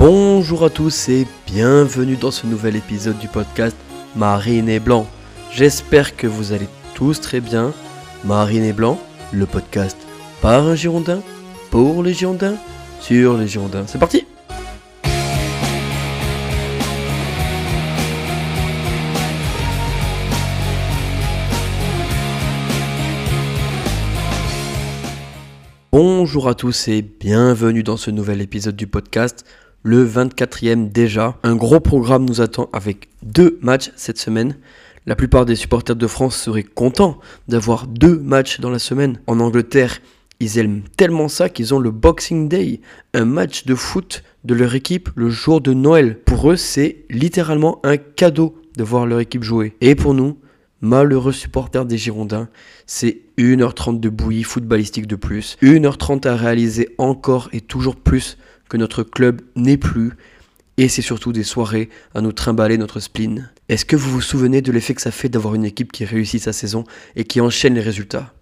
Bonjour 0.00 0.64
à 0.64 0.70
tous 0.70 1.10
et 1.10 1.26
bienvenue 1.46 2.16
dans 2.16 2.30
ce 2.30 2.46
nouvel 2.46 2.74
épisode 2.74 3.18
du 3.18 3.28
podcast 3.28 3.76
Marine 4.16 4.70
et 4.70 4.80
Blanc. 4.80 5.06
J'espère 5.52 6.16
que 6.16 6.26
vous 6.26 6.52
allez 6.52 6.68
tous 6.94 7.20
très 7.20 7.40
bien. 7.40 7.74
Marine 8.24 8.64
et 8.64 8.72
Blanc, 8.72 8.98
le 9.30 9.44
podcast 9.44 9.98
par 10.40 10.66
un 10.66 10.74
Girondin, 10.74 11.20
pour 11.70 12.02
les 12.02 12.14
Girondins, 12.14 12.56
sur 12.98 13.36
les 13.36 13.46
Girondins. 13.46 13.86
C'est 13.86 13.98
parti 13.98 14.24
Bonjour 25.92 26.48
à 26.48 26.54
tous 26.54 26.88
et 26.88 27.02
bienvenue 27.02 27.82
dans 27.82 27.98
ce 27.98 28.10
nouvel 28.10 28.40
épisode 28.40 28.76
du 28.76 28.86
podcast, 28.86 29.44
le 29.82 30.06
24e 30.06 30.90
déjà. 30.90 31.38
Un 31.42 31.56
gros 31.56 31.80
programme 31.80 32.24
nous 32.24 32.40
attend 32.40 32.68
avec 32.72 33.08
deux 33.22 33.58
matchs 33.62 33.92
cette 33.96 34.18
semaine. 34.18 34.56
La 35.06 35.16
plupart 35.16 35.46
des 35.46 35.56
supporters 35.56 35.96
de 35.96 36.06
France 36.06 36.36
seraient 36.36 36.62
contents 36.62 37.18
d'avoir 37.48 37.86
deux 37.86 38.18
matchs 38.18 38.60
dans 38.60 38.70
la 38.70 38.78
semaine. 38.78 39.20
En 39.26 39.40
Angleterre, 39.40 40.00
ils 40.40 40.58
aiment 40.58 40.82
tellement 40.96 41.28
ça 41.28 41.48
qu'ils 41.48 41.74
ont 41.74 41.78
le 41.78 41.90
Boxing 41.90 42.48
Day, 42.48 42.80
un 43.14 43.24
match 43.24 43.64
de 43.64 43.74
foot 43.74 44.22
de 44.44 44.54
leur 44.54 44.74
équipe 44.74 45.10
le 45.14 45.30
jour 45.30 45.60
de 45.60 45.72
Noël. 45.72 46.18
Pour 46.18 46.50
eux, 46.50 46.56
c'est 46.56 47.04
littéralement 47.10 47.80
un 47.84 47.96
cadeau 47.96 48.56
de 48.76 48.84
voir 48.84 49.06
leur 49.06 49.20
équipe 49.20 49.42
jouer. 49.42 49.74
Et 49.80 49.94
pour 49.94 50.14
nous, 50.14 50.38
malheureux 50.80 51.32
supporters 51.32 51.84
des 51.84 51.98
Girondins, 51.98 52.48
c'est 52.86 53.20
1h30 53.38 54.00
de 54.00 54.08
bouillie 54.08 54.44
footballistique 54.44 55.06
de 55.06 55.16
plus, 55.16 55.56
1h30 55.62 56.26
à 56.26 56.36
réaliser 56.36 56.94
encore 56.98 57.48
et 57.52 57.60
toujours 57.60 57.96
plus 57.96 58.38
que 58.70 58.78
notre 58.78 59.02
club 59.02 59.42
n'est 59.56 59.76
plus, 59.76 60.12
et 60.78 60.88
c'est 60.88 61.02
surtout 61.02 61.32
des 61.32 61.42
soirées 61.42 61.90
à 62.14 62.22
nous 62.22 62.32
trimballer 62.32 62.78
notre 62.78 63.00
spleen. 63.00 63.50
Est-ce 63.68 63.84
que 63.84 63.96
vous 63.96 64.10
vous 64.10 64.22
souvenez 64.22 64.62
de 64.62 64.72
l'effet 64.72 64.94
que 64.94 65.02
ça 65.02 65.10
fait 65.10 65.28
d'avoir 65.28 65.54
une 65.54 65.66
équipe 65.66 65.92
qui 65.92 66.06
réussit 66.06 66.40
sa 66.40 66.54
saison 66.54 66.84
et 67.16 67.24
qui 67.24 67.42
enchaîne 67.42 67.74
les 67.74 67.82
résultats? 67.82 68.32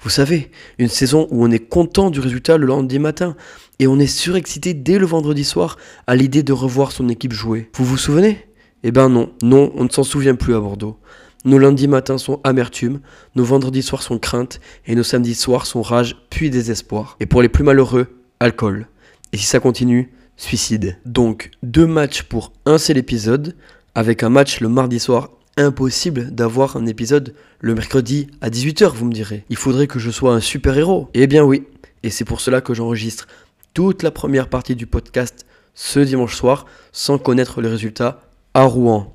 Vous 0.00 0.10
savez, 0.10 0.50
une 0.78 0.88
saison 0.88 1.26
où 1.30 1.42
on 1.42 1.50
est 1.50 1.70
content 1.70 2.10
du 2.10 2.20
résultat 2.20 2.58
le 2.58 2.66
lundi 2.66 2.98
matin 2.98 3.34
et 3.78 3.86
on 3.86 3.98
est 3.98 4.06
surexcité 4.06 4.74
dès 4.74 4.98
le 4.98 5.06
vendredi 5.06 5.42
soir 5.42 5.78
à 6.06 6.16
l'idée 6.16 6.42
de 6.42 6.52
revoir 6.52 6.92
son 6.92 7.08
équipe 7.08 7.32
jouer. 7.32 7.70
Vous 7.76 7.86
vous 7.86 7.96
souvenez? 7.96 8.46
Eh 8.82 8.90
ben 8.90 9.08
non, 9.08 9.32
non, 9.42 9.72
on 9.74 9.84
ne 9.84 9.88
s'en 9.88 10.04
souvient 10.04 10.34
plus 10.34 10.54
à 10.54 10.60
Bordeaux. 10.60 10.98
Nos 11.46 11.58
lundis 11.58 11.88
matins 11.88 12.18
sont 12.18 12.40
amertume, 12.44 13.00
nos 13.36 13.44
vendredis 13.44 13.82
soirs 13.82 14.02
sont 14.02 14.18
crainte, 14.18 14.60
et 14.86 14.94
nos 14.94 15.02
samedis 15.04 15.36
soirs 15.36 15.64
sont 15.64 15.80
rage 15.80 16.16
puis 16.28 16.50
désespoir. 16.50 17.16
Et 17.20 17.26
pour 17.26 17.40
les 17.40 17.48
plus 17.48 17.64
malheureux, 17.64 18.08
alcool. 18.40 18.88
Et 19.32 19.36
si 19.36 19.44
ça 19.44 19.60
continue, 19.60 20.12
suicide. 20.36 20.98
Donc, 21.04 21.50
deux 21.62 21.86
matchs 21.86 22.22
pour 22.22 22.52
un 22.64 22.78
seul 22.78 22.98
épisode, 22.98 23.56
avec 23.94 24.22
un 24.22 24.28
match 24.28 24.60
le 24.60 24.68
mardi 24.68 25.00
soir. 25.00 25.30
Impossible 25.58 26.34
d'avoir 26.34 26.76
un 26.76 26.84
épisode 26.84 27.34
le 27.60 27.74
mercredi 27.74 28.26
à 28.42 28.50
18h, 28.50 28.92
vous 28.92 29.06
me 29.06 29.12
direz. 29.12 29.44
Il 29.48 29.56
faudrait 29.56 29.86
que 29.86 29.98
je 29.98 30.10
sois 30.10 30.34
un 30.34 30.40
super-héros. 30.40 31.08
Eh 31.14 31.26
bien 31.26 31.44
oui, 31.44 31.64
et 32.02 32.10
c'est 32.10 32.26
pour 32.26 32.42
cela 32.42 32.60
que 32.60 32.74
j'enregistre 32.74 33.26
toute 33.72 34.02
la 34.02 34.10
première 34.10 34.48
partie 34.48 34.76
du 34.76 34.86
podcast 34.86 35.46
ce 35.74 36.00
dimanche 36.00 36.36
soir, 36.36 36.66
sans 36.92 37.18
connaître 37.18 37.60
les 37.60 37.68
résultats 37.68 38.22
à 38.54 38.64
Rouen. 38.64 39.14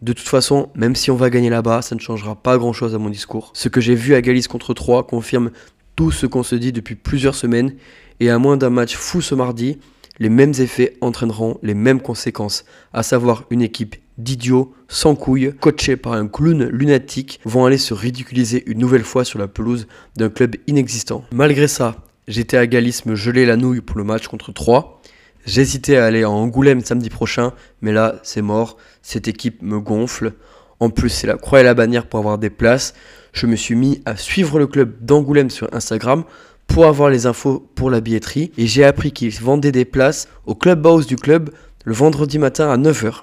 De 0.00 0.12
toute 0.12 0.28
façon, 0.28 0.70
même 0.74 0.96
si 0.96 1.10
on 1.10 1.16
va 1.16 1.28
gagner 1.28 1.50
là-bas, 1.50 1.82
ça 1.82 1.94
ne 1.94 2.00
changera 2.00 2.34
pas 2.34 2.56
grand-chose 2.56 2.94
à 2.94 2.98
mon 2.98 3.10
discours. 3.10 3.50
Ce 3.54 3.68
que 3.68 3.80
j'ai 3.80 3.94
vu 3.94 4.14
à 4.14 4.22
Galice 4.22 4.48
contre 4.48 4.74
3 4.74 5.06
confirme 5.06 5.50
tout 5.96 6.10
ce 6.10 6.26
qu'on 6.26 6.42
se 6.42 6.54
dit 6.54 6.72
depuis 6.72 6.94
plusieurs 6.94 7.34
semaines, 7.34 7.74
et 8.20 8.30
à 8.30 8.38
moins 8.38 8.56
d'un 8.56 8.70
match 8.70 8.96
fou 8.96 9.20
ce 9.20 9.34
mardi, 9.34 9.78
les 10.18 10.28
mêmes 10.28 10.52
effets 10.58 10.96
entraîneront 11.00 11.58
les 11.62 11.74
mêmes 11.74 12.00
conséquences, 12.00 12.64
à 12.92 13.02
savoir 13.02 13.44
une 13.50 13.62
équipe 13.62 13.96
d'idiots 14.18 14.74
sans 14.88 15.14
couilles, 15.14 15.54
coachés 15.60 15.96
par 15.96 16.12
un 16.12 16.28
clown 16.28 16.64
lunatique, 16.64 17.40
vont 17.44 17.64
aller 17.64 17.78
se 17.78 17.94
ridiculiser 17.94 18.62
une 18.66 18.78
nouvelle 18.78 19.04
fois 19.04 19.24
sur 19.24 19.38
la 19.38 19.48
pelouse 19.48 19.86
d'un 20.16 20.28
club 20.28 20.56
inexistant. 20.66 21.24
Malgré 21.32 21.68
ça, 21.68 21.96
j'étais 22.28 22.58
à 22.58 22.66
Galice 22.66 23.06
me 23.06 23.14
geler 23.14 23.46
la 23.46 23.56
nouille 23.56 23.80
pour 23.80 23.96
le 23.96 24.04
match 24.04 24.28
contre 24.28 24.52
3, 24.52 25.00
J'hésitais 25.46 25.96
à 25.96 26.04
aller 26.04 26.22
à 26.22 26.30
Angoulême 26.30 26.84
samedi 26.84 27.08
prochain, 27.08 27.52
mais 27.80 27.92
là, 27.92 28.16
c'est 28.22 28.42
mort. 28.42 28.76
Cette 29.02 29.26
équipe 29.26 29.62
me 29.62 29.80
gonfle. 29.80 30.34
En 30.80 30.90
plus, 30.90 31.10
c'est 31.10 31.26
la 31.26 31.36
croix 31.36 31.60
et 31.60 31.64
la 31.64 31.74
bannière 31.74 32.06
pour 32.06 32.18
avoir 32.18 32.38
des 32.38 32.50
places. 32.50 32.94
Je 33.32 33.46
me 33.46 33.54
suis 33.54 33.74
mis 33.74 34.00
à 34.06 34.16
suivre 34.16 34.58
le 34.58 34.66
club 34.66 34.94
d'Angoulême 35.02 35.50
sur 35.50 35.72
Instagram 35.72 36.24
pour 36.66 36.86
avoir 36.86 37.10
les 37.10 37.26
infos 37.26 37.68
pour 37.74 37.90
la 37.90 38.00
billetterie 38.00 38.50
et 38.56 38.66
j'ai 38.66 38.84
appris 38.84 39.12
qu'ils 39.12 39.32
vendaient 39.32 39.72
des 39.72 39.84
places 39.84 40.28
au 40.46 40.54
clubhouse 40.54 41.06
du 41.06 41.16
club 41.16 41.50
le 41.84 41.92
vendredi 41.92 42.38
matin 42.38 42.70
à 42.70 42.76
9h. 42.76 43.22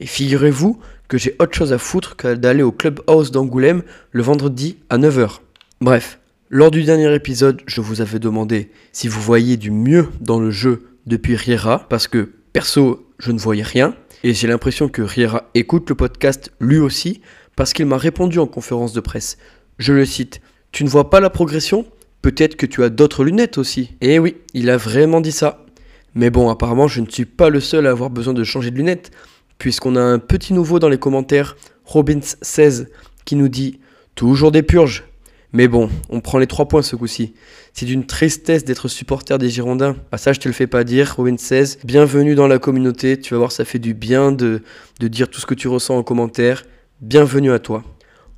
Et 0.00 0.06
figurez-vous 0.06 0.78
que 1.08 1.18
j'ai 1.18 1.34
autre 1.38 1.56
chose 1.56 1.72
à 1.72 1.78
foutre 1.78 2.16
que 2.16 2.34
d'aller 2.34 2.62
au 2.62 2.72
clubhouse 2.72 3.30
d'Angoulême 3.30 3.82
le 4.12 4.22
vendredi 4.22 4.76
à 4.88 4.98
9h. 4.98 5.40
Bref, 5.80 6.18
lors 6.50 6.70
du 6.70 6.84
dernier 6.84 7.12
épisode, 7.14 7.62
je 7.66 7.80
vous 7.80 8.00
avais 8.00 8.18
demandé 8.18 8.70
si 8.92 9.08
vous 9.08 9.20
voyez 9.20 9.56
du 9.56 9.70
mieux 9.70 10.08
dans 10.20 10.38
le 10.38 10.50
jeu 10.50 10.82
depuis 11.06 11.34
Riera 11.34 11.86
parce 11.88 12.06
que 12.06 12.30
perso, 12.52 13.06
je 13.18 13.32
ne 13.32 13.38
voyais 13.38 13.62
rien. 13.62 13.94
Et 14.24 14.34
j'ai 14.34 14.46
l'impression 14.46 14.88
que 14.88 15.02
Riera 15.02 15.50
écoute 15.54 15.88
le 15.88 15.96
podcast 15.96 16.52
lui 16.60 16.78
aussi 16.78 17.20
parce 17.56 17.72
qu'il 17.72 17.86
m'a 17.86 17.96
répondu 17.98 18.38
en 18.38 18.46
conférence 18.46 18.92
de 18.92 19.00
presse. 19.00 19.36
Je 19.78 19.92
le 19.92 20.04
cite 20.04 20.40
Tu 20.70 20.84
ne 20.84 20.88
vois 20.88 21.10
pas 21.10 21.18
la 21.18 21.28
progression? 21.28 21.86
Peut-être 22.22 22.54
que 22.54 22.66
tu 22.66 22.84
as 22.84 22.88
d'autres 22.88 23.24
lunettes 23.24 23.58
aussi. 23.58 23.96
Eh 24.00 24.20
oui, 24.20 24.36
il 24.54 24.70
a 24.70 24.76
vraiment 24.76 25.20
dit 25.20 25.32
ça. 25.32 25.66
Mais 26.14 26.30
bon, 26.30 26.50
apparemment, 26.50 26.86
je 26.86 27.00
ne 27.00 27.10
suis 27.10 27.24
pas 27.24 27.48
le 27.48 27.58
seul 27.58 27.86
à 27.88 27.90
avoir 27.90 28.10
besoin 28.10 28.32
de 28.32 28.44
changer 28.44 28.70
de 28.70 28.76
lunettes, 28.76 29.10
puisqu'on 29.58 29.96
a 29.96 30.00
un 30.00 30.20
petit 30.20 30.52
nouveau 30.52 30.78
dans 30.78 30.88
les 30.88 30.98
commentaires, 30.98 31.56
Robins16, 31.88 32.86
qui 33.24 33.34
nous 33.34 33.48
dit 33.48 33.80
Toujours 34.14 34.52
des 34.52 34.62
purges, 34.62 35.04
mais 35.52 35.68
bon, 35.68 35.90
on 36.08 36.20
prend 36.20 36.38
les 36.38 36.46
trois 36.46 36.66
points 36.66 36.82
ce 36.82 36.96
coup-ci. 36.96 37.34
C'est 37.74 37.84
d'une 37.84 38.06
tristesse 38.06 38.64
d'être 38.64 38.88
supporter 38.88 39.38
des 39.38 39.50
Girondins. 39.50 39.96
Ah 40.10 40.16
ça, 40.16 40.32
je 40.32 40.40
te 40.40 40.48
le 40.48 40.54
fais 40.54 40.66
pas 40.66 40.82
dire, 40.82 41.14
Robin 41.16 41.36
16. 41.36 41.80
Bienvenue 41.84 42.34
dans 42.34 42.48
la 42.48 42.58
communauté. 42.58 43.20
Tu 43.20 43.34
vas 43.34 43.38
voir, 43.38 43.52
ça 43.52 43.66
fait 43.66 43.78
du 43.78 43.92
bien 43.92 44.32
de, 44.32 44.62
de 45.00 45.08
dire 45.08 45.28
tout 45.28 45.40
ce 45.40 45.46
que 45.46 45.54
tu 45.54 45.68
ressens 45.68 45.96
en 45.98 46.02
commentaire. 46.02 46.64
Bienvenue 47.02 47.52
à 47.52 47.58
toi. 47.58 47.84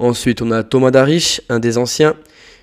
Ensuite, 0.00 0.42
on 0.42 0.50
a 0.50 0.64
Thomas 0.64 0.90
Darich, 0.90 1.40
un 1.48 1.60
des 1.60 1.78
anciens. 1.78 2.16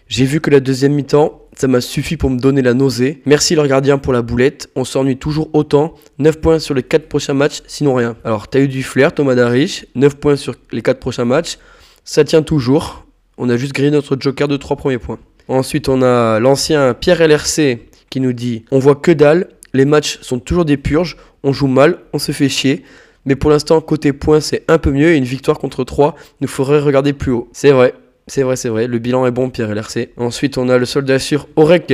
J'ai 0.10 0.26
vu 0.26 0.42
que 0.42 0.50
la 0.50 0.60
deuxième 0.60 0.94
mi-temps, 0.94 1.48
ça 1.56 1.70
m'a 1.70 1.80
suffi 1.80 2.18
pour 2.18 2.30
me 2.30 2.38
donner 2.38 2.62
la 2.62 2.74
nausée. 2.74 3.22
Merci 3.26 3.56
leur 3.56 3.68
gardien 3.68 3.98
pour 3.98 4.12
la 4.12 4.22
boulette. 4.22 4.70
On 4.76 4.84
s'ennuie 4.84 5.18
toujours 5.18 5.50
autant. 5.54 5.94
9 6.20 6.42
points 6.42 6.60
sur 6.60 6.74
les 6.74 6.84
4 6.84 7.08
prochains 7.08 7.34
matchs, 7.34 7.62
sinon 7.68 7.94
rien. 7.94 8.18
Alors, 8.26 8.50
t'as 8.50 8.60
eu 8.60 8.68
du 8.68 8.84
flair, 8.84 9.14
Thomas 9.14 9.36
Darich. 9.36 9.86
9 9.96 10.16
points 10.16 10.36
sur 10.36 10.56
les 10.74 10.82
4 10.82 11.00
prochains 11.00 11.24
matchs. 11.24 11.58
Ça 12.04 12.26
tient 12.26 12.42
toujours. 12.42 13.06
On 13.44 13.50
a 13.50 13.58
juste 13.58 13.74
grillé 13.74 13.90
notre 13.90 14.16
joker 14.20 14.48
de 14.48 14.56
3 14.56 14.78
premiers 14.78 15.00
points. 15.00 15.18
Ensuite, 15.48 15.90
on 15.90 16.04
a 16.04 16.40
l'ancien 16.40 16.94
Pierre 16.94 17.28
LRC 17.28 17.80
qui 18.12 18.20
nous 18.20 18.34
dit 18.34 18.66
On 18.70 18.78
voit 18.78 18.94
que 18.94 19.12
dalle, 19.12 19.50
les 19.74 19.86
matchs 19.86 20.20
sont 20.22 20.38
toujours 20.38 20.64
des 20.64 20.78
purges, 20.78 21.18
on 21.42 21.52
joue 21.52 21.66
mal, 21.66 21.98
on 22.14 22.20
se 22.20 22.34
fait 22.34 22.50
chier. 22.50 22.84
Mais 23.26 23.36
pour 23.36 23.50
l'instant, 23.50 23.82
côté 23.82 24.14
points, 24.14 24.42
c'est 24.42 24.64
un 24.68 24.78
peu 24.78 24.92
mieux 24.92 25.14
et 25.14 25.18
une 25.18 25.24
victoire 25.24 25.58
contre 25.58 25.84
3 25.84 26.16
nous 26.40 26.48
ferait 26.48 26.80
regarder 26.82 27.14
plus 27.14 27.32
haut. 27.32 27.50
C'est 27.52 27.72
vrai, 27.72 27.96
c'est 28.28 28.44
vrai, 28.44 28.56
c'est 28.56 28.70
vrai. 28.70 28.86
Le 28.86 29.00
bilan 29.00 29.26
est 29.26 29.32
bon, 29.32 29.50
Pierre 29.50 29.74
LRC. 29.74 30.10
Ensuite, 30.18 30.60
on 30.60 30.70
a 30.70 30.78
le 30.78 30.86
soldat 30.86 31.18
sur 31.18 31.48
Orek. 31.56 31.92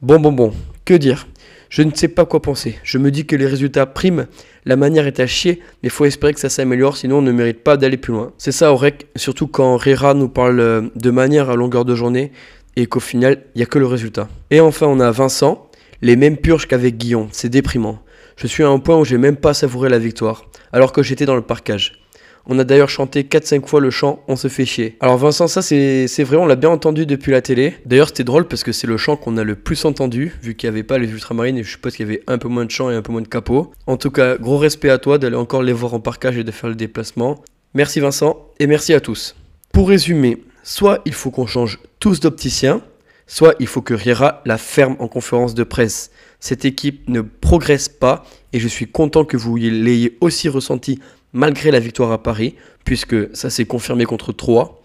Bon, 0.00 0.18
bon, 0.18 0.32
bon. 0.32 0.54
Que 0.86 0.94
dire? 0.94 1.26
Je 1.70 1.82
ne 1.82 1.92
sais 1.94 2.08
pas 2.08 2.26
quoi 2.26 2.42
penser. 2.42 2.78
Je 2.82 2.98
me 2.98 3.12
dis 3.12 3.24
que 3.26 3.36
les 3.36 3.46
résultats 3.46 3.86
priment 3.86 4.26
la 4.66 4.76
manière 4.76 5.06
est 5.06 5.20
à 5.20 5.26
chier, 5.26 5.60
mais 5.82 5.88
faut 5.88 6.04
espérer 6.04 6.34
que 6.34 6.40
ça 6.40 6.48
s'améliore, 6.50 6.96
sinon 6.96 7.18
on 7.18 7.22
ne 7.22 7.30
mérite 7.30 7.62
pas 7.62 7.76
d'aller 7.76 7.96
plus 7.96 8.12
loin. 8.12 8.32
C'est 8.38 8.52
ça, 8.52 8.72
Aurek, 8.72 9.06
surtout 9.14 9.46
quand 9.46 9.76
Rera 9.76 10.12
nous 10.14 10.28
parle 10.28 10.60
euh, 10.60 10.82
de 10.96 11.10
manière 11.10 11.48
à 11.48 11.54
longueur 11.54 11.84
de 11.84 11.94
journée 11.94 12.32
et 12.76 12.86
qu'au 12.86 13.00
final, 13.00 13.44
il 13.54 13.58
n'y 13.58 13.62
a 13.62 13.66
que 13.66 13.78
le 13.78 13.86
résultat. 13.86 14.28
Et 14.50 14.60
enfin, 14.60 14.86
on 14.86 14.98
a 14.98 15.12
Vincent, 15.12 15.70
les 16.02 16.16
mêmes 16.16 16.36
purges 16.36 16.66
qu'avec 16.66 16.96
Guillon, 16.98 17.28
c'est 17.30 17.48
déprimant. 17.48 18.00
Je 18.36 18.48
suis 18.48 18.64
à 18.64 18.68
un 18.68 18.80
point 18.80 18.98
où 18.98 19.04
j'ai 19.04 19.18
même 19.18 19.36
pas 19.36 19.54
savouré 19.54 19.88
la 19.88 19.98
victoire, 19.98 20.46
alors 20.72 20.92
que 20.92 21.04
j'étais 21.04 21.24
dans 21.24 21.36
le 21.36 21.42
parcage. 21.42 21.99
On 22.46 22.58
a 22.58 22.64
d'ailleurs 22.64 22.88
chanté 22.88 23.22
4-5 23.22 23.66
fois 23.66 23.80
le 23.80 23.90
chant 23.90 24.22
On 24.28 24.36
se 24.36 24.48
fait 24.48 24.64
chier. 24.64 24.96
Alors 25.00 25.18
Vincent, 25.18 25.46
ça 25.46 25.62
c'est 25.62 26.24
vrai, 26.24 26.36
on 26.36 26.46
l'a 26.46 26.56
bien 26.56 26.70
entendu 26.70 27.06
depuis 27.06 27.32
la 27.32 27.42
télé. 27.42 27.74
D'ailleurs 27.86 28.08
c'était 28.08 28.24
drôle 28.24 28.48
parce 28.48 28.64
que 28.64 28.72
c'est 28.72 28.86
le 28.86 28.96
chant 28.96 29.16
qu'on 29.16 29.36
a 29.36 29.44
le 29.44 29.56
plus 29.56 29.84
entendu, 29.84 30.34
vu 30.42 30.54
qu'il 30.54 30.68
n'y 30.68 30.74
avait 30.74 30.82
pas 30.82 30.98
les 30.98 31.10
ultramarines 31.10 31.58
et 31.58 31.62
je 31.62 31.70
suppose 31.70 31.94
qu'il 31.94 32.06
y 32.06 32.08
avait 32.08 32.22
un 32.26 32.38
peu 32.38 32.48
moins 32.48 32.64
de 32.64 32.70
chant 32.70 32.90
et 32.90 32.94
un 32.94 33.02
peu 33.02 33.12
moins 33.12 33.22
de 33.22 33.28
capot. 33.28 33.72
En 33.86 33.96
tout 33.96 34.10
cas, 34.10 34.36
gros 34.36 34.58
respect 34.58 34.90
à 34.90 34.98
toi 34.98 35.18
d'aller 35.18 35.36
encore 35.36 35.62
les 35.62 35.72
voir 35.72 35.94
en 35.94 36.00
parcage 36.00 36.38
et 36.38 36.44
de 36.44 36.50
faire 36.50 36.70
le 36.70 36.76
déplacement. 36.76 37.42
Merci 37.74 38.00
Vincent 38.00 38.48
et 38.58 38.66
merci 38.66 38.94
à 38.94 39.00
tous. 39.00 39.36
Pour 39.72 39.88
résumer, 39.88 40.42
soit 40.64 41.02
il 41.04 41.12
faut 41.12 41.30
qu'on 41.30 41.46
change 41.46 41.78
tous 42.00 42.20
d'opticien, 42.20 42.82
soit 43.26 43.54
il 43.60 43.68
faut 43.68 43.82
que 43.82 43.94
Riera 43.94 44.42
la 44.44 44.58
ferme 44.58 44.96
en 44.98 45.06
conférence 45.06 45.54
de 45.54 45.62
presse. 45.62 46.10
Cette 46.40 46.64
équipe 46.64 47.08
ne 47.08 47.20
progresse 47.20 47.88
pas 47.88 48.24
et 48.52 48.58
je 48.58 48.66
suis 48.66 48.88
content 48.88 49.24
que 49.24 49.36
vous 49.36 49.54
l'ayez 49.56 50.16
aussi 50.20 50.48
ressenti 50.48 50.98
malgré 51.32 51.70
la 51.70 51.80
victoire 51.80 52.12
à 52.12 52.22
Paris, 52.22 52.54
puisque 52.84 53.34
ça 53.36 53.50
s'est 53.50 53.66
confirmé 53.66 54.04
contre 54.04 54.32
3. 54.32 54.82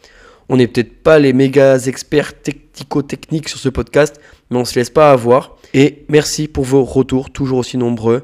On 0.49 0.57
n'est 0.57 0.67
peut-être 0.67 1.01
pas 1.01 1.17
les 1.17 1.33
méga 1.33 1.77
experts 1.85 2.39
technico-techniques 2.41 3.49
sur 3.49 3.57
ce 3.57 3.69
podcast, 3.69 4.19
mais 4.49 4.57
on 4.57 4.61
ne 4.61 4.65
se 4.65 4.75
laisse 4.75 4.91
pas 4.91 5.11
avoir. 5.11 5.57
Et 5.73 6.05
merci 6.07 6.47
pour 6.47 6.65
vos 6.65 6.83
retours, 6.83 7.31
toujours 7.31 7.59
aussi 7.59 7.77
nombreux. 7.77 8.23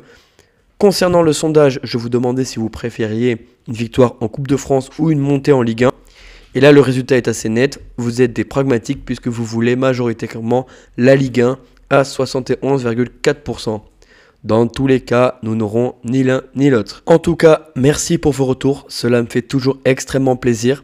Concernant 0.78 1.22
le 1.22 1.34
sondage, 1.34 1.80
je 1.84 1.98
vous 1.98 2.10
demandais 2.10 2.46
si 2.46 2.60
vous 2.60 2.70
préfériez 2.70 3.48
une 3.68 3.74
victoire 3.74 4.16
en 4.20 4.28
Coupe 4.28 4.48
de 4.48 4.58
France 4.58 4.90
ou 5.00 5.12
une 5.12 5.20
montée 5.20 5.52
en 5.52 5.62
Ligue 5.62 5.86
1. 5.86 5.92
Et 6.54 6.60
là, 6.60 6.72
le 6.72 6.82
résultat 6.82 7.18
est 7.18 7.28
assez 7.28 7.50
net. 7.50 7.80
Vous 7.98 8.22
êtes 8.22 8.34
des 8.34 8.44
pragmatiques 8.44 9.06
puisque 9.06 9.28
vous 9.28 9.46
voulez 9.46 9.76
majoritairement 9.76 10.68
la 10.98 11.16
Ligue 11.16 11.42
1 11.42 11.58
à 11.90 12.04
71,4%. 12.04 13.82
Dans 14.44 14.66
tous 14.66 14.88
les 14.88 15.02
cas, 15.02 15.38
nous 15.44 15.56
n'aurons 15.56 15.94
ni 16.04 16.24
l'un 16.24 16.42
ni 16.56 16.72
l'autre. 16.72 17.04
En 17.06 17.20
tout 17.20 17.36
cas, 17.36 17.68
merci 17.76 18.18
pour 18.18 18.32
vos 18.32 18.46
retours. 18.46 18.86
Cela 18.90 19.22
me 19.22 19.28
fait 19.28 19.44
toujours 19.44 19.78
extrêmement 19.86 20.36
plaisir. 20.36 20.84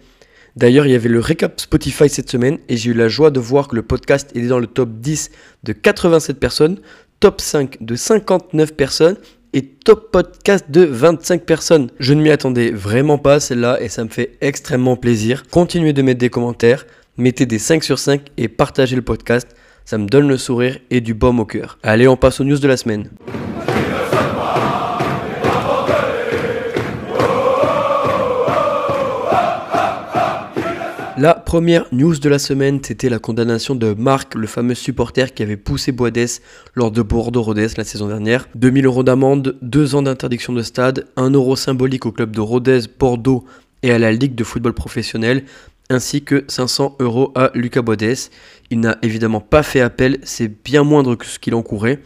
D'ailleurs, 0.55 0.85
il 0.85 0.91
y 0.91 0.95
avait 0.95 1.09
le 1.09 1.19
récap 1.19 1.59
Spotify 1.59 2.07
cette 2.07 2.29
semaine 2.29 2.59
et 2.69 2.77
j'ai 2.77 2.91
eu 2.91 2.93
la 2.93 3.07
joie 3.07 3.31
de 3.31 3.39
voir 3.39 3.67
que 3.67 3.75
le 3.75 3.81
podcast 3.81 4.29
est 4.35 4.47
dans 4.47 4.59
le 4.59 4.67
top 4.67 4.89
10 4.99 5.31
de 5.63 5.73
87 5.73 6.39
personnes, 6.39 6.79
top 7.19 7.41
5 7.41 7.77
de 7.81 7.95
59 7.95 8.75
personnes 8.75 9.17
et 9.53 9.63
top 9.63 10.11
podcast 10.11 10.65
de 10.69 10.83
25 10.83 11.43
personnes. 11.43 11.89
Je 11.99 12.13
ne 12.13 12.21
m'y 12.21 12.29
attendais 12.29 12.69
vraiment 12.69 13.17
pas 13.17 13.39
celle-là 13.39 13.81
et 13.81 13.89
ça 13.89 14.03
me 14.03 14.09
fait 14.09 14.37
extrêmement 14.41 14.97
plaisir. 14.97 15.45
Continuez 15.49 15.93
de 15.93 16.03
mettre 16.03 16.19
des 16.19 16.29
commentaires, 16.29 16.85
mettez 17.17 17.47
des 17.47 17.59
5 17.59 17.83
sur 17.83 17.97
5 17.97 18.21
et 18.37 18.49
partagez 18.49 18.95
le 18.95 19.01
podcast. 19.01 19.47
Ça 19.89 19.97
me 19.97 20.05
donne 20.05 20.27
le 20.27 20.35
sourire 20.35 20.79
et 20.89 20.99
du 20.99 21.13
baume 21.13 21.39
au 21.39 21.45
cœur. 21.45 21.79
Allez, 21.81 22.09
on 22.09 22.17
passe 22.17 22.41
aux 22.41 22.43
news 22.43 22.59
de 22.59 22.67
la 22.67 22.75
semaine. 22.75 23.09
La 31.17 31.35
première 31.35 31.85
news 31.93 32.17
de 32.17 32.27
la 32.27 32.37
semaine, 32.37 32.81
c'était 32.83 33.07
la 33.07 33.19
condamnation 33.19 33.75
de 33.75 33.93
Marc, 33.93 34.35
le 34.35 34.45
fameux 34.45 34.75
supporter 34.75 35.33
qui 35.33 35.41
avait 35.41 35.55
poussé 35.55 35.93
Boadès 35.93 36.41
lors 36.75 36.91
de 36.91 37.01
Bordeaux-Rodez 37.01 37.67
la 37.77 37.85
saison 37.85 38.09
dernière. 38.09 38.49
2000 38.55 38.87
euros 38.87 39.03
d'amende, 39.03 39.55
2 39.61 39.95
ans 39.95 40.01
d'interdiction 40.01 40.51
de 40.51 40.63
stade, 40.63 41.05
1 41.15 41.29
euro 41.29 41.55
symbolique 41.55 42.05
au 42.05 42.11
club 42.11 42.35
de 42.35 42.41
Rodez, 42.41 42.81
Bordeaux 42.99 43.45
et 43.83 43.93
à 43.93 43.99
la 43.99 44.11
Ligue 44.11 44.35
de 44.35 44.43
football 44.43 44.73
professionnel, 44.73 45.45
ainsi 45.89 46.23
que 46.23 46.43
500 46.47 46.97
euros 46.99 47.31
à 47.35 47.51
Lucas 47.53 47.81
Boadès. 47.81 48.29
Il 48.69 48.79
n'a 48.79 48.97
évidemment 49.01 49.41
pas 49.41 49.63
fait 49.63 49.81
appel, 49.81 50.19
c'est 50.23 50.63
bien 50.63 50.83
moindre 50.83 51.15
que 51.15 51.25
ce 51.25 51.39
qu'il 51.39 51.55
encourait. 51.55 51.99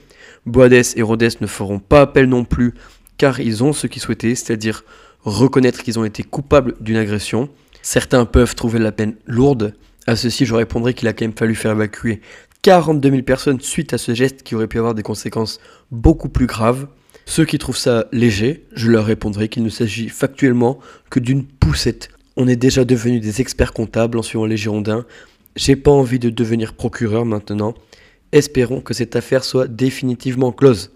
Boadès 0.45 0.95
et 0.95 1.01
Rodez 1.01 1.29
ne 1.39 1.47
feront 1.47 1.79
pas 1.79 2.01
appel 2.01 2.27
non 2.27 2.45
plus, 2.45 2.73
car 3.17 3.39
ils 3.39 3.63
ont 3.63 3.73
ce 3.73 3.87
qu'ils 3.87 4.01
souhaitaient, 4.01 4.35
c'est-à-dire 4.35 4.83
reconnaître 5.23 5.83
qu'ils 5.83 5.99
ont 5.99 6.05
été 6.05 6.23
coupables 6.23 6.75
d'une 6.79 6.97
agression. 6.97 7.49
Certains 7.81 8.25
peuvent 8.25 8.55
trouver 8.55 8.79
la 8.79 8.91
peine 8.91 9.15
lourde. 9.25 9.73
À 10.07 10.15
ceci, 10.15 10.45
je 10.45 10.53
répondrai 10.53 10.93
qu'il 10.93 11.07
a 11.07 11.13
quand 11.13 11.25
même 11.25 11.37
fallu 11.37 11.55
faire 11.55 11.71
évacuer 11.71 12.21
42 12.63 13.09
000 13.09 13.21
personnes 13.23 13.59
suite 13.59 13.93
à 13.93 13.97
ce 13.97 14.13
geste 14.13 14.43
qui 14.43 14.55
aurait 14.55 14.67
pu 14.67 14.77
avoir 14.77 14.93
des 14.93 15.03
conséquences 15.03 15.59
beaucoup 15.89 16.29
plus 16.29 16.45
graves. 16.45 16.87
Ceux 17.25 17.45
qui 17.45 17.57
trouvent 17.57 17.77
ça 17.77 18.05
léger, 18.11 18.65
je 18.73 18.89
leur 18.89 19.05
répondrai 19.05 19.47
qu'il 19.47 19.63
ne 19.63 19.69
s'agit 19.69 20.09
factuellement 20.09 20.79
que 21.09 21.19
d'une 21.19 21.45
poussette. 21.45 22.09
On 22.43 22.47
est 22.47 22.55
déjà 22.55 22.85
devenus 22.85 23.21
des 23.21 23.39
experts 23.39 23.71
comptables 23.71 24.17
en 24.17 24.23
suivant 24.23 24.47
les 24.47 24.57
Girondins. 24.57 25.05
J'ai 25.55 25.75
pas 25.75 25.91
envie 25.91 26.17
de 26.17 26.31
devenir 26.31 26.73
procureur 26.73 27.23
maintenant. 27.23 27.75
Espérons 28.31 28.81
que 28.81 28.95
cette 28.95 29.15
affaire 29.15 29.43
soit 29.43 29.67
définitivement 29.67 30.51
close. 30.51 30.89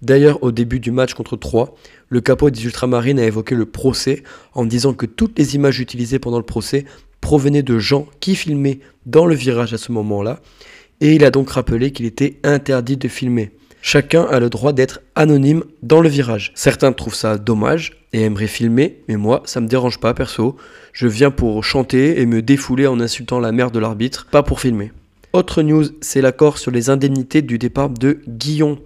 D'ailleurs, 0.00 0.42
au 0.42 0.50
début 0.50 0.80
du 0.80 0.90
match 0.90 1.12
contre 1.12 1.36
3, 1.36 1.76
le 2.08 2.22
capot 2.22 2.48
des 2.48 2.64
Ultramarines 2.64 3.20
a 3.20 3.26
évoqué 3.26 3.54
le 3.54 3.66
procès 3.66 4.22
en 4.54 4.64
disant 4.64 4.94
que 4.94 5.04
toutes 5.04 5.38
les 5.38 5.56
images 5.56 5.78
utilisées 5.78 6.18
pendant 6.18 6.38
le 6.38 6.42
procès 6.42 6.86
provenaient 7.20 7.62
de 7.62 7.78
gens 7.78 8.06
qui 8.20 8.34
filmaient 8.34 8.80
dans 9.04 9.26
le 9.26 9.34
virage 9.34 9.74
à 9.74 9.78
ce 9.78 9.92
moment-là, 9.92 10.40
et 11.02 11.14
il 11.14 11.22
a 11.22 11.30
donc 11.30 11.50
rappelé 11.50 11.90
qu'il 11.90 12.06
était 12.06 12.40
interdit 12.44 12.96
de 12.96 13.08
filmer. 13.08 13.50
Chacun 13.80 14.24
a 14.24 14.40
le 14.40 14.50
droit 14.50 14.72
d'être 14.72 15.00
anonyme 15.14 15.64
dans 15.82 16.00
le 16.00 16.08
virage. 16.08 16.52
Certains 16.54 16.92
trouvent 16.92 17.14
ça 17.14 17.38
dommage 17.38 18.04
et 18.12 18.22
aimeraient 18.22 18.46
filmer, 18.46 18.98
mais 19.08 19.16
moi, 19.16 19.42
ça 19.44 19.60
me 19.60 19.68
dérange 19.68 20.00
pas 20.00 20.14
perso. 20.14 20.56
Je 20.92 21.06
viens 21.06 21.30
pour 21.30 21.62
chanter 21.64 22.20
et 22.20 22.26
me 22.26 22.42
défouler 22.42 22.86
en 22.86 23.00
insultant 23.00 23.38
la 23.38 23.52
mère 23.52 23.70
de 23.70 23.78
l'arbitre, 23.78 24.26
pas 24.30 24.42
pour 24.42 24.60
filmer. 24.60 24.92
Autre 25.32 25.62
news, 25.62 25.84
c'est 26.00 26.20
l'accord 26.20 26.58
sur 26.58 26.70
les 26.70 26.90
indemnités 26.90 27.42
du 27.42 27.58
départ 27.58 27.90
de 27.90 28.20
Guillon. 28.26 28.78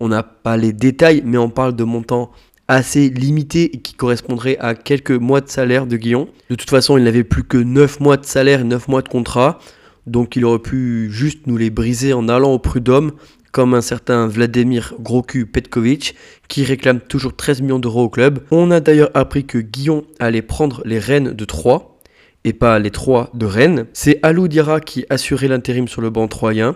On 0.00 0.08
n'a 0.08 0.22
pas 0.22 0.56
les 0.56 0.72
détails, 0.72 1.22
mais 1.24 1.38
on 1.38 1.50
parle 1.50 1.76
de 1.76 1.84
montants 1.84 2.30
assez 2.68 3.10
limité 3.10 3.76
et 3.76 3.78
qui 3.78 3.94
correspondrait 3.94 4.56
à 4.58 4.74
quelques 4.74 5.12
mois 5.12 5.40
de 5.40 5.48
salaire 5.48 5.86
de 5.86 5.96
Guillon. 5.96 6.28
De 6.50 6.54
toute 6.54 6.70
façon, 6.70 6.96
il 6.98 7.04
n'avait 7.04 7.24
plus 7.24 7.44
que 7.44 7.58
9 7.58 8.00
mois 8.00 8.16
de 8.16 8.24
salaire 8.24 8.60
et 8.60 8.64
9 8.64 8.88
mois 8.88 9.02
de 9.02 9.08
contrat. 9.08 9.58
Donc 10.06 10.36
il 10.36 10.44
aurait 10.44 10.58
pu 10.58 11.08
juste 11.10 11.46
nous 11.46 11.56
les 11.56 11.70
briser 11.70 12.12
en 12.12 12.28
allant 12.28 12.52
au 12.52 12.58
prud'homme, 12.58 13.12
comme 13.54 13.74
un 13.74 13.82
certain 13.82 14.26
Vladimir 14.26 14.94
Groku 14.98 15.46
Petkovic, 15.46 16.16
qui 16.48 16.64
réclame 16.64 16.98
toujours 16.98 17.36
13 17.36 17.62
millions 17.62 17.78
d'euros 17.78 18.02
au 18.02 18.08
club. 18.08 18.40
On 18.50 18.72
a 18.72 18.80
d'ailleurs 18.80 19.12
appris 19.14 19.44
que 19.44 19.58
Guillon 19.58 20.04
allait 20.18 20.42
prendre 20.42 20.82
les 20.84 20.98
rênes 20.98 21.30
de 21.30 21.44
Troyes, 21.44 21.96
et 22.42 22.52
pas 22.52 22.80
les 22.80 22.90
Trois 22.90 23.30
de 23.32 23.46
Rennes. 23.46 23.86
C'est 23.92 24.18
Alou 24.24 24.48
Dira 24.48 24.80
qui 24.80 25.06
assurait 25.08 25.46
l'intérim 25.46 25.86
sur 25.86 26.00
le 26.00 26.10
banc 26.10 26.26
troyen. 26.26 26.74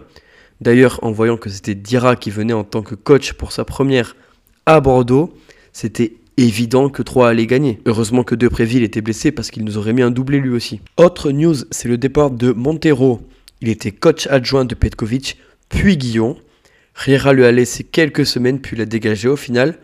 D'ailleurs, 0.60 1.00
en 1.02 1.10
voyant 1.10 1.36
que 1.36 1.50
c'était 1.50 1.75
Dira 1.75 2.14
qui 2.14 2.30
venait 2.30 2.52
en 2.52 2.62
tant 2.62 2.82
que 2.82 2.94
coach 2.94 3.32
pour 3.32 3.50
sa 3.50 3.64
première 3.64 4.14
à 4.64 4.78
Bordeaux, 4.80 5.34
c'était 5.72 6.12
évident 6.36 6.90
que 6.90 7.02
3 7.02 7.30
allait 7.30 7.48
gagner. 7.48 7.80
Heureusement 7.86 8.22
que 8.22 8.36
Depréville 8.36 8.84
était 8.84 9.00
blessé 9.02 9.32
parce 9.32 9.50
qu'il 9.50 9.64
nous 9.64 9.78
aurait 9.78 9.94
mis 9.94 10.02
un 10.02 10.12
doublé 10.12 10.38
lui 10.38 10.50
aussi. 10.50 10.80
Autre 10.96 11.32
news, 11.32 11.56
c'est 11.72 11.88
le 11.88 11.98
départ 11.98 12.30
de 12.30 12.52
Montero. 12.52 13.20
Il 13.62 13.69
était 13.69 13.90
coach 13.90 14.28
adjoint 14.28 14.64
de 14.64 14.76
Petkovic, 14.76 15.38
puis 15.69 15.96
Guillon. 15.96 16.36
Riera 16.99 17.33
lui 17.33 17.45
a 17.45 17.53
laissé 17.53 17.85
quelques 17.85 18.27
semaines 18.27 18.61
puis 18.61 18.77
l'a 18.77 18.85
dégagé 18.85 19.29
au 19.29 19.37
final. 19.37 19.79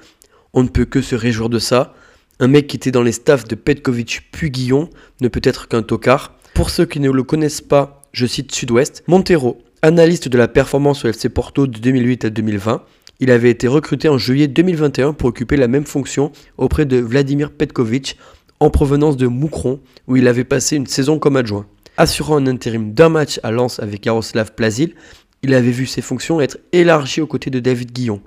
On 0.52 0.64
ne 0.64 0.68
peut 0.68 0.84
que 0.84 1.00
se 1.00 1.14
réjouir 1.14 1.48
de 1.48 1.60
ça. 1.60 1.94
Un 2.40 2.48
mec 2.48 2.66
qui 2.66 2.76
était 2.76 2.90
dans 2.90 3.04
les 3.04 3.12
staffs 3.12 3.46
de 3.46 3.54
Petkovic 3.54 4.22
puis 4.32 4.50
Guillon 4.50 4.90
ne 5.20 5.28
peut 5.28 5.40
être 5.44 5.68
qu'un 5.68 5.82
tocard. 5.82 6.36
Pour 6.54 6.70
ceux 6.70 6.86
qui 6.86 6.98
ne 6.98 7.10
le 7.10 7.22
connaissent 7.22 7.60
pas, 7.60 8.02
je 8.12 8.26
cite 8.26 8.52
Sud-Ouest, 8.52 9.04
Montero, 9.06 9.62
analyste 9.82 10.28
de 10.28 10.36
la 10.36 10.48
performance 10.48 11.04
au 11.04 11.08
FC 11.08 11.28
Porto 11.28 11.68
de 11.68 11.78
2008 11.78 12.24
à 12.24 12.30
2020, 12.30 12.82
il 13.20 13.30
avait 13.30 13.50
été 13.50 13.68
recruté 13.68 14.08
en 14.08 14.18
juillet 14.18 14.48
2021 14.48 15.12
pour 15.12 15.28
occuper 15.28 15.56
la 15.56 15.68
même 15.68 15.86
fonction 15.86 16.32
auprès 16.58 16.84
de 16.84 16.96
Vladimir 16.96 17.52
Petkovic 17.52 18.18
en 18.58 18.70
provenance 18.70 19.16
de 19.16 19.28
Moucron 19.28 19.78
où 20.08 20.16
il 20.16 20.26
avait 20.26 20.42
passé 20.42 20.74
une 20.74 20.88
saison 20.88 21.20
comme 21.20 21.36
adjoint. 21.36 21.66
Assurant 21.96 22.38
un 22.38 22.48
intérim 22.48 22.92
d'un 22.92 23.08
match 23.08 23.38
à 23.44 23.52
Lens 23.52 23.78
avec 23.78 24.02
Jaroslav 24.02 24.52
Plazil, 24.54 24.94
il 25.44 25.52
avait 25.52 25.70
vu 25.70 25.84
ses 25.84 26.00
fonctions 26.00 26.40
être 26.40 26.58
élargies 26.72 27.20
aux 27.20 27.26
côtés 27.26 27.50
de 27.50 27.60
David 27.60 27.92
Guillon. 27.92 28.22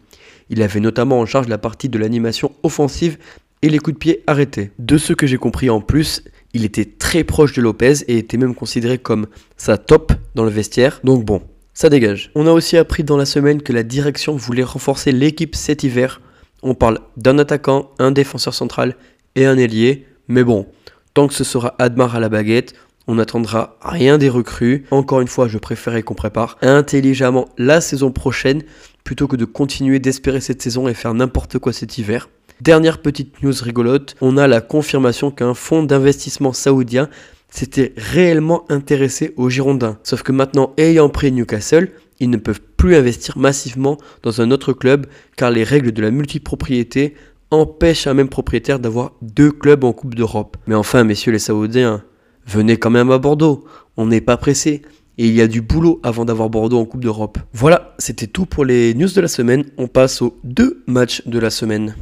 Il 0.51 0.62
avait 0.62 0.79
notamment 0.79 1.19
en 1.19 1.25
charge 1.25 1.47
la 1.47 1.57
partie 1.57 1.89
de 1.89 1.97
l'animation 1.97 2.51
offensive 2.62 3.17
et 3.63 3.69
les 3.69 3.79
coups 3.79 3.95
de 3.95 4.00
pied 4.00 4.24
arrêtés. 4.27 4.69
De 4.77 5.00
ce 5.00 5.13
que 5.13 5.25
j'ai 5.25 5.38
compris 5.38 5.71
en 5.71 5.81
plus, 5.81 6.24
il 6.53 6.63
était 6.63 6.86
très 6.86 7.24
proche 7.24 7.53
de 7.53 7.62
Lopez 7.63 8.03
et 8.07 8.19
était 8.19 8.38
même 8.38 8.53
considéré 8.53 9.00
comme 9.00 9.25
sa 9.57 9.79
top 9.79 10.13
dans 10.36 10.43
le 10.43 10.51
vestiaire. 10.51 11.00
Donc 11.03 11.25
bon, 11.25 11.41
ça 11.74 11.89
dégage. 11.89 12.29
On 12.36 12.45
a 12.45 12.51
aussi 12.51 12.77
appris 12.77 13.03
dans 13.03 13.17
la 13.17 13.25
semaine 13.25 13.63
que 13.63 13.74
la 13.74 13.81
direction 13.81 14.36
voulait 14.36 14.62
renforcer 14.62 15.12
l'équipe 15.12 15.55
cet 15.55 15.83
hiver. 15.83 16.21
On 16.62 16.75
parle 16.75 17.00
d'un 17.17 17.39
attaquant, 17.39 17.89
un 17.97 18.12
défenseur 18.12 18.53
central 18.53 18.95
et 19.33 19.47
un 19.47 19.57
ailier. 19.57 20.05
Mais 20.27 20.43
bon, 20.43 20.67
tant 21.15 21.27
que 21.27 21.33
ce 21.33 21.43
sera 21.43 21.74
Admar 21.79 22.15
à 22.15 22.19
la 22.19 22.29
baguette, 22.29 22.75
on 23.07 23.15
n'attendra 23.15 23.77
rien 23.81 24.17
des 24.17 24.29
recrues. 24.29 24.85
Encore 24.91 25.21
une 25.21 25.27
fois, 25.27 25.47
je 25.47 25.57
préférais 25.57 26.03
qu'on 26.03 26.13
prépare 26.13 26.57
intelligemment 26.61 27.47
la 27.57 27.81
saison 27.81 28.11
prochaine 28.11 28.63
plutôt 29.03 29.27
que 29.27 29.37
de 29.37 29.45
continuer 29.45 29.99
d'espérer 29.99 30.41
cette 30.41 30.61
saison 30.61 30.87
et 30.87 30.93
faire 30.93 31.13
n'importe 31.13 31.59
quoi 31.59 31.73
cet 31.73 31.97
hiver. 31.97 32.29
Dernière 32.59 33.01
petite 33.01 33.41
news 33.43 33.53
rigolote, 33.61 34.15
on 34.19 34.35
a 34.35 34.47
la 34.47 34.61
confirmation 34.61 35.31
qu'un 35.31 35.53
fonds 35.53 35.83
d'investissement 35.83 36.53
saoudien 36.53 37.07
s'était 37.49 37.93
réellement 37.95 38.65
intéressé 38.69 39.33
aux 39.37 39.49
Girondins. 39.49 39.99
Sauf 40.03 40.23
que 40.23 40.31
maintenant, 40.31 40.73
ayant 40.77 41.07
pris 41.07 41.31
Newcastle, 41.31 41.91
ils 42.19 42.29
ne 42.29 42.37
peuvent 42.37 42.61
plus 42.75 42.95
investir 42.95 43.37
massivement 43.37 43.97
dans 44.23 44.41
un 44.41 44.51
autre 44.51 44.73
club 44.73 45.05
car 45.35 45.51
les 45.51 45.63
règles 45.63 45.91
de 45.91 46.01
la 46.01 46.11
multipropriété 46.11 47.15
empêchent 47.51 48.07
un 48.07 48.13
même 48.13 48.27
propriétaire 48.27 48.79
d'avoir 48.79 49.13
deux 49.21 49.51
clubs 49.51 49.83
en 49.83 49.93
Coupe 49.93 50.15
d'Europe. 50.15 50.57
Mais 50.67 50.75
enfin, 50.75 51.03
messieurs 51.03 51.31
les 51.31 51.39
Saoudiens, 51.39 52.03
venez 52.48 52.77
quand 52.77 52.89
même 52.89 53.12
à 53.12 53.18
Bordeaux, 53.20 53.66
on 53.98 54.08
n'est 54.08 54.22
pas 54.22 54.38
pressé. 54.38 54.82
Et 55.20 55.27
il 55.27 55.34
y 55.34 55.42
a 55.42 55.48
du 55.48 55.62
boulot 55.62 56.00
avant 56.04 56.25
d'avoir 56.25 56.50
Bordeaux 56.50 56.80
en 56.80 56.86
Coupe 56.86 57.01
d'Europe. 57.01 57.39
Voilà, 57.51 57.96
c'était 57.98 58.27
tout 58.27 58.46
pour 58.46 58.66
les 58.66 58.94
news 58.94 59.10
de 59.10 59.22
la 59.22 59.27
semaine. 59.27 59.66
On 59.77 59.88
passe 59.88 60.22
aux 60.22 60.38
deux 60.44 60.84
matchs 60.86 61.24
de 61.25 61.39
la 61.39 61.50
semaine. 61.50 61.96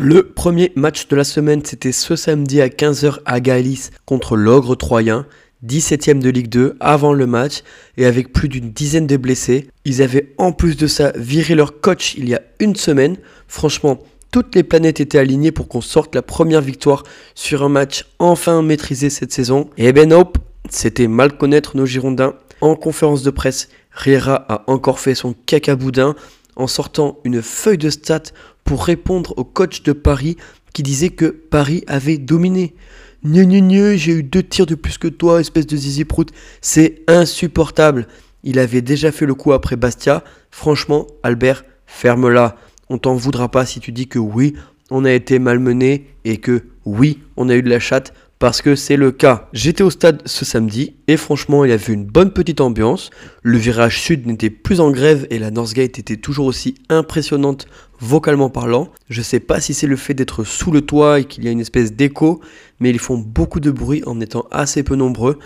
Le 0.00 0.22
premier 0.22 0.72
match 0.74 1.08
de 1.08 1.16
la 1.16 1.24
semaine, 1.24 1.60
c'était 1.64 1.92
ce 1.92 2.16
samedi 2.16 2.60
à 2.60 2.68
15h 2.68 3.18
à 3.24 3.40
Galis 3.40 3.90
contre 4.06 4.36
l'Ogre 4.36 4.76
Troyen, 4.76 5.26
17ème 5.66 6.20
de 6.20 6.30
Ligue 6.30 6.48
2, 6.48 6.76
avant 6.80 7.12
le 7.12 7.26
match, 7.26 7.62
et 7.96 8.06
avec 8.06 8.32
plus 8.32 8.48
d'une 8.48 8.70
dizaine 8.70 9.06
de 9.06 9.16
blessés. 9.16 9.68
Ils 9.84 10.02
avaient 10.02 10.34
en 10.38 10.52
plus 10.52 10.76
de 10.76 10.86
ça 10.86 11.12
viré 11.16 11.54
leur 11.54 11.80
coach 11.80 12.14
il 12.16 12.28
y 12.28 12.34
a 12.34 12.42
une 12.60 12.76
semaine. 12.76 13.16
Franchement, 13.48 13.98
toutes 14.30 14.54
les 14.54 14.62
planètes 14.62 15.00
étaient 15.00 15.18
alignées 15.18 15.52
pour 15.52 15.68
qu'on 15.68 15.80
sorte 15.80 16.14
la 16.14 16.22
première 16.22 16.60
victoire 16.60 17.02
sur 17.34 17.62
un 17.62 17.68
match 17.68 18.06
enfin 18.18 18.62
maîtrisé 18.62 19.10
cette 19.10 19.32
saison. 19.32 19.70
Et 19.78 19.92
ben 19.92 20.10
nope, 20.10 20.38
c'était 20.68 21.08
mal 21.08 21.36
connaître 21.36 21.76
nos 21.76 21.86
Girondins. 21.86 22.34
En 22.60 22.74
conférence 22.74 23.22
de 23.22 23.30
presse, 23.30 23.68
Riera 23.90 24.44
a 24.48 24.64
encore 24.70 25.00
fait 25.00 25.14
son 25.14 25.34
cacaboudin 25.46 26.14
en 26.56 26.66
sortant 26.66 27.18
une 27.24 27.40
feuille 27.40 27.78
de 27.78 27.90
stats 27.90 28.32
pour 28.64 28.84
répondre 28.84 29.32
au 29.36 29.44
coach 29.44 29.82
de 29.82 29.92
Paris 29.92 30.36
qui 30.74 30.82
disait 30.82 31.10
que 31.10 31.26
Paris 31.26 31.84
avait 31.86 32.18
dominé. 32.18 32.74
Gne 33.24 33.44
gne 33.44 33.60
gne, 33.68 33.96
j'ai 33.96 34.12
eu 34.12 34.22
deux 34.22 34.44
tirs 34.44 34.66
de 34.66 34.76
plus 34.76 34.96
que 34.96 35.08
toi, 35.08 35.40
espèce 35.40 35.66
de 35.66 35.76
zizi 35.76 36.04
prout. 36.04 36.30
C'est 36.60 37.02
insupportable. 37.08 38.06
Il 38.44 38.58
avait 38.60 38.80
déjà 38.80 39.10
fait 39.10 39.26
le 39.26 39.34
coup 39.34 39.52
après 39.52 39.74
Bastia. 39.74 40.22
Franchement, 40.50 41.06
Albert, 41.24 41.64
ferme-la. 41.86 42.56
On 42.88 42.98
t'en 42.98 43.14
voudra 43.14 43.50
pas 43.50 43.66
si 43.66 43.80
tu 43.80 43.90
dis 43.90 44.06
que 44.06 44.20
oui, 44.20 44.54
on 44.90 45.04
a 45.04 45.12
été 45.12 45.40
malmené 45.40 46.06
et 46.24 46.36
que 46.36 46.62
oui, 46.84 47.20
on 47.36 47.48
a 47.48 47.56
eu 47.56 47.62
de 47.62 47.68
la 47.68 47.80
chatte 47.80 48.14
parce 48.38 48.62
que 48.62 48.76
c'est 48.76 48.96
le 48.96 49.10
cas. 49.10 49.48
J'étais 49.52 49.82
au 49.82 49.90
stade 49.90 50.22
ce 50.26 50.44
samedi 50.44 50.94
et 51.08 51.16
franchement, 51.16 51.64
il 51.64 51.70
y 51.70 51.74
avait 51.74 51.92
une 51.92 52.04
bonne 52.04 52.32
petite 52.32 52.60
ambiance. 52.60 53.10
Le 53.42 53.58
virage 53.58 54.00
sud 54.00 54.26
n'était 54.26 54.50
plus 54.50 54.80
en 54.80 54.90
grève 54.90 55.26
et 55.30 55.38
la 55.38 55.50
Northgate 55.50 55.98
était 55.98 56.16
toujours 56.16 56.46
aussi 56.46 56.74
impressionnante 56.88 57.66
vocalement 58.00 58.50
parlant. 58.50 58.90
Je 59.10 59.22
sais 59.22 59.40
pas 59.40 59.60
si 59.60 59.74
c'est 59.74 59.86
le 59.86 59.96
fait 59.96 60.14
d'être 60.14 60.44
sous 60.44 60.70
le 60.70 60.82
toit 60.82 61.20
et 61.20 61.24
qu'il 61.24 61.44
y 61.44 61.48
a 61.48 61.50
une 61.50 61.60
espèce 61.60 61.92
d'écho, 61.92 62.40
mais 62.78 62.90
ils 62.90 62.98
font 62.98 63.18
beaucoup 63.18 63.60
de 63.60 63.70
bruit 63.70 64.02
en 64.06 64.20
étant 64.20 64.46
assez 64.50 64.82
peu 64.82 64.94
nombreux. 64.94 65.38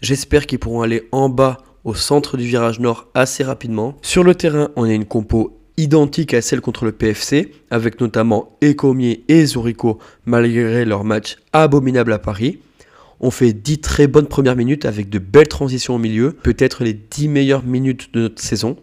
J'espère 0.00 0.46
qu'ils 0.46 0.58
pourront 0.58 0.82
aller 0.82 1.08
en 1.12 1.28
bas 1.28 1.58
au 1.84 1.94
centre 1.94 2.36
du 2.36 2.44
virage 2.44 2.80
nord 2.80 3.08
assez 3.14 3.44
rapidement. 3.44 3.96
Sur 4.02 4.24
le 4.24 4.34
terrain, 4.34 4.70
on 4.76 4.84
a 4.84 4.92
une 4.92 5.04
compo 5.04 5.61
identique 5.76 6.34
à 6.34 6.42
celle 6.42 6.60
contre 6.60 6.84
le 6.84 6.92
PFC, 6.92 7.52
avec 7.70 8.00
notamment 8.00 8.56
Ecomier 8.62 9.24
et 9.28 9.46
Zurico 9.46 9.98
malgré 10.26 10.84
leur 10.84 11.04
match 11.04 11.36
abominable 11.52 12.12
à 12.12 12.18
Paris. 12.18 12.58
On 13.20 13.30
fait 13.30 13.52
10 13.52 13.78
très 13.78 14.06
bonnes 14.08 14.26
premières 14.26 14.56
minutes 14.56 14.84
avec 14.84 15.08
de 15.08 15.18
belles 15.18 15.48
transitions 15.48 15.94
au 15.94 15.98
milieu, 15.98 16.32
peut-être 16.32 16.82
les 16.82 16.92
10 16.92 17.28
meilleures 17.28 17.64
minutes 17.64 18.12
de 18.12 18.22
notre 18.22 18.42
saison. 18.42 18.76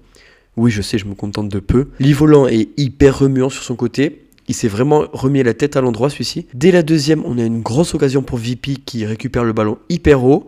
Oui, 0.55 0.71
je 0.71 0.81
sais, 0.81 0.97
je 0.97 1.05
me 1.05 1.13
contente 1.13 1.49
de 1.49 1.59
peu. 1.59 1.89
Livolant 1.99 2.47
est 2.47 2.69
hyper 2.77 3.19
remuant 3.19 3.49
sur 3.49 3.63
son 3.63 3.75
côté. 3.75 4.25
Il 4.47 4.55
s'est 4.55 4.67
vraiment 4.67 5.05
remis 5.13 5.43
la 5.43 5.53
tête 5.53 5.75
à 5.75 5.81
l'endroit 5.81 6.09
celui-ci. 6.09 6.47
Dès 6.53 6.71
la 6.71 6.83
deuxième, 6.83 7.23
on 7.25 7.37
a 7.37 7.43
une 7.43 7.61
grosse 7.61 7.93
occasion 7.93 8.23
pour 8.23 8.37
VP 8.39 8.77
qui 8.85 9.05
récupère 9.05 9.43
le 9.43 9.53
ballon 9.53 9.77
hyper 9.89 10.23
haut. 10.23 10.47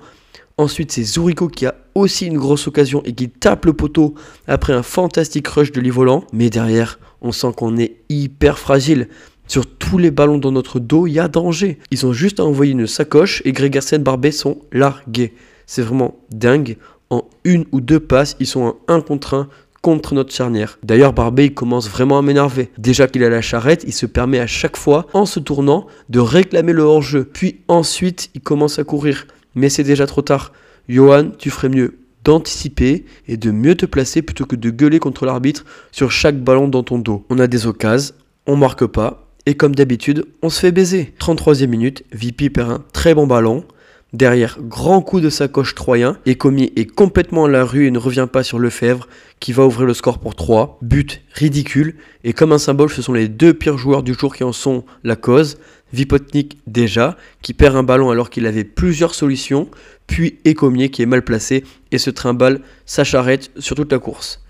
Ensuite, 0.57 0.91
c'est 0.91 1.03
Zurico 1.03 1.47
qui 1.47 1.65
a 1.65 1.75
aussi 1.95 2.27
une 2.27 2.37
grosse 2.37 2.67
occasion 2.67 3.01
et 3.05 3.13
qui 3.13 3.29
tape 3.29 3.65
le 3.65 3.73
poteau 3.73 4.15
après 4.47 4.73
un 4.73 4.83
fantastique 4.83 5.47
rush 5.47 5.71
de 5.71 5.81
Livolant. 5.81 6.23
Mais 6.33 6.49
derrière, 6.49 6.99
on 7.21 7.31
sent 7.31 7.53
qu'on 7.55 7.77
est 7.77 7.97
hyper 8.09 8.59
fragile. 8.59 9.07
Sur 9.47 9.65
tous 9.65 9.97
les 9.97 10.11
ballons 10.11 10.37
dans 10.37 10.51
notre 10.51 10.79
dos, 10.79 11.07
il 11.07 11.13
y 11.13 11.19
a 11.19 11.27
danger. 11.27 11.79
Ils 11.91 12.05
ont 12.05 12.13
juste 12.13 12.39
à 12.39 12.45
envoyer 12.45 12.71
une 12.71 12.87
sacoche 12.87 13.41
et 13.45 13.51
Gregersen 13.51 14.01
Barbet 14.01 14.31
sont 14.31 14.59
largués. 14.71 15.33
C'est 15.65 15.81
vraiment 15.81 16.19
dingue. 16.31 16.77
En 17.09 17.25
une 17.43 17.65
ou 17.71 17.81
deux 17.81 17.99
passes, 17.99 18.37
ils 18.39 18.47
sont 18.47 18.61
en 18.61 18.77
un 18.87 19.01
contre 19.01 19.33
un 19.33 19.49
contre 19.81 20.13
notre 20.13 20.31
charnière. 20.31 20.77
D'ailleurs, 20.83 21.11
Barbet 21.11 21.49
commence 21.49 21.89
vraiment 21.89 22.19
à 22.19 22.21
m'énerver. 22.21 22.69
Déjà 22.77 23.07
qu'il 23.07 23.23
a 23.23 23.29
la 23.29 23.41
charrette, 23.41 23.83
il 23.87 23.93
se 23.93 24.05
permet 24.05 24.39
à 24.39 24.45
chaque 24.45 24.77
fois, 24.77 25.07
en 25.13 25.25
se 25.25 25.39
tournant, 25.39 25.87
de 26.09 26.19
réclamer 26.19 26.71
le 26.71 26.83
hors-jeu. 26.83 27.23
Puis 27.23 27.61
ensuite, 27.67 28.29
il 28.35 28.41
commence 28.41 28.77
à 28.77 28.83
courir 28.83 29.25
mais 29.55 29.69
c'est 29.69 29.83
déjà 29.83 30.05
trop 30.05 30.21
tard. 30.21 30.53
Johan, 30.89 31.31
tu 31.37 31.49
ferais 31.49 31.69
mieux 31.69 31.97
d'anticiper 32.23 33.05
et 33.27 33.37
de 33.37 33.51
mieux 33.51 33.75
te 33.75 33.85
placer 33.85 34.21
plutôt 34.21 34.45
que 34.45 34.55
de 34.55 34.69
gueuler 34.69 34.99
contre 34.99 35.25
l'arbitre 35.25 35.65
sur 35.91 36.11
chaque 36.11 36.39
ballon 36.39 36.67
dans 36.67 36.83
ton 36.83 36.99
dos. 36.99 37.25
On 37.29 37.39
a 37.39 37.47
des 37.47 37.65
occasions, 37.67 38.13
on 38.45 38.55
marque 38.55 38.85
pas, 38.85 39.27
et 39.45 39.55
comme 39.55 39.75
d'habitude, 39.75 40.25
on 40.41 40.49
se 40.49 40.59
fait 40.59 40.71
baiser. 40.71 41.13
33e 41.19 41.67
minute, 41.67 42.03
VP 42.11 42.49
perd 42.49 42.69
un 42.71 42.83
très 42.93 43.15
bon 43.15 43.25
ballon. 43.25 43.65
Derrière, 44.13 44.57
grand 44.61 45.01
coup 45.01 45.21
de 45.21 45.29
sacoche 45.29 45.73
troyen, 45.73 46.17
et 46.25 46.31
est 46.31 46.85
complètement 46.85 47.45
à 47.45 47.49
la 47.49 47.63
rue 47.63 47.87
et 47.87 47.91
ne 47.91 47.97
revient 47.97 48.27
pas 48.31 48.43
sur 48.43 48.59
Lefebvre, 48.59 49.07
qui 49.39 49.53
va 49.53 49.65
ouvrir 49.65 49.85
le 49.85 49.93
score 49.93 50.19
pour 50.19 50.35
3. 50.35 50.79
But 50.81 51.21
ridicule, 51.33 51.95
et 52.25 52.33
comme 52.33 52.51
un 52.51 52.57
symbole, 52.57 52.89
ce 52.89 53.01
sont 53.01 53.13
les 53.13 53.29
deux 53.29 53.53
pires 53.53 53.77
joueurs 53.77 54.03
du 54.03 54.13
jour 54.13 54.35
qui 54.35 54.43
en 54.43 54.51
sont 54.51 54.83
la 55.05 55.15
cause. 55.15 55.57
Vipotnik 55.93 56.57
déjà, 56.67 57.17
qui 57.41 57.53
perd 57.53 57.77
un 57.77 57.83
ballon 57.83 58.09
alors 58.09 58.29
qu'il 58.29 58.47
avait 58.47 58.65
plusieurs 58.65 59.15
solutions, 59.15 59.69
puis 60.07 60.39
Ecomier 60.45 60.89
qui 60.89 61.01
est 61.01 61.05
mal 61.05 61.23
placé 61.23 61.63
et 61.91 61.97
se 61.97 62.09
trimballe 62.09 62.59
sa 62.85 63.05
charrette 63.05 63.51
sur 63.59 63.77
toute 63.77 63.93
la 63.93 63.99
course. 63.99 64.43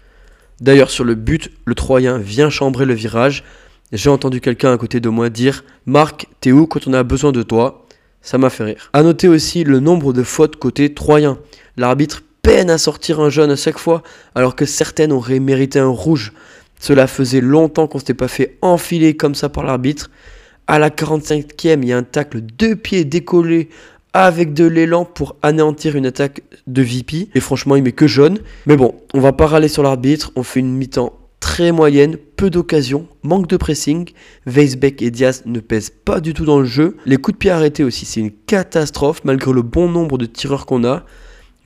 D'ailleurs 0.60 0.90
sur 0.90 1.04
le 1.04 1.16
but, 1.16 1.52
le 1.66 1.76
Troyen 1.76 2.18
vient 2.18 2.50
chambrer 2.50 2.86
le 2.86 2.94
virage. 2.94 3.44
J'ai 3.92 4.10
entendu 4.10 4.42
quelqu'un 4.42 4.74
à 4.74 4.78
côté 4.78 5.00
de 5.00 5.10
moi 5.10 5.30
dire 5.30 5.64
Marc, 5.86 6.28
t'es 6.40 6.52
où 6.52 6.66
quand 6.66 6.88
on 6.88 6.94
a 6.94 7.04
besoin 7.04 7.32
de 7.32 7.44
toi? 7.44 7.81
Ça 8.22 8.38
m'a 8.38 8.50
fait 8.50 8.64
rire. 8.64 8.90
A 8.94 9.04
noter 9.04 9.28
aussi 9.28 9.64
le 9.64 9.80
nombre 9.80 10.14
de 10.14 10.24
fautes 10.24 10.56
côté 10.58 10.94
Troyen. 10.94 11.38
L'arbitre 11.78 12.24
peine 12.42 12.70
à 12.70 12.78
sortir 12.78 13.20
un 13.20 13.30
jaune 13.30 13.52
à 13.52 13.56
chaque 13.56 13.78
fois, 13.78 14.04
alors 14.36 14.56
que 14.56 14.66
certaines 14.66 15.12
auraient 15.12 15.40
mérité 15.40 15.80
un 15.80 15.88
rouge. 15.88 16.34
Cela 16.80 17.08
faisait 17.08 17.42
longtemps 17.42 17.88
qu'on 17.88 18.00
s'était 18.00 18.14
pas 18.14 18.28
fait 18.28 18.58
enfiler 18.62 19.16
comme 19.16 19.36
ça 19.36 19.50
par 19.50 19.64
l'arbitre. 19.64 20.10
À 20.68 20.80
la 20.80 20.90
45e, 20.90 21.80
il 21.82 21.88
y 21.88 21.94
a 21.94 21.98
un 21.98 22.04
tacle 22.04 22.42
deux 22.42 22.76
pieds 22.76 23.06
décollé 23.06 23.70
avec 24.14 24.54
de 24.54 24.66
l'élan 24.66 25.06
pour 25.06 25.36
anéantir 25.42 25.96
une 25.96 26.06
attaque 26.06 26.42
de 26.68 26.82
VP. 26.82 27.30
Et 27.34 27.40
franchement, 27.40 27.76
il 27.76 27.84
met 27.84 27.92
que 27.92 28.08
jaune. 28.08 28.40
Mais 28.66 28.78
bon, 28.78 28.96
on 29.14 29.20
va 29.20 29.32
pas 29.34 29.48
râler 29.48 29.68
sur 29.68 29.84
l'arbitre. 29.84 30.32
On 30.36 30.44
fait 30.44 30.60
une 30.60 30.74
mi-temps 30.74 31.21
très 31.52 31.74
moyenne, 31.74 32.16
peu 32.38 32.50
d'occasions, 32.50 33.08
manque 33.24 33.50
de 33.50 33.58
pressing. 33.58 34.10
Weisbeck 34.46 35.02
et 35.02 35.12
Diaz 35.12 35.44
ne 35.46 35.60
pèsent 35.60 35.90
pas 35.90 36.22
du 36.22 36.34
tout 36.34 36.46
dans 36.46 36.60
le 36.60 36.66
jeu. 36.66 36.96
Les 37.06 37.18
coups 37.18 37.36
de 37.36 37.40
pied 37.40 37.52
arrêtés 37.52 37.84
aussi, 37.84 38.06
c'est 38.06 38.22
une 38.22 38.32
catastrophe 38.32 39.26
malgré 39.26 39.52
le 39.52 39.62
bon 39.62 39.90
nombre 39.90 40.18
de 40.18 40.26
tireurs 40.26 40.66
qu'on 40.66 40.86
a. 40.86 41.04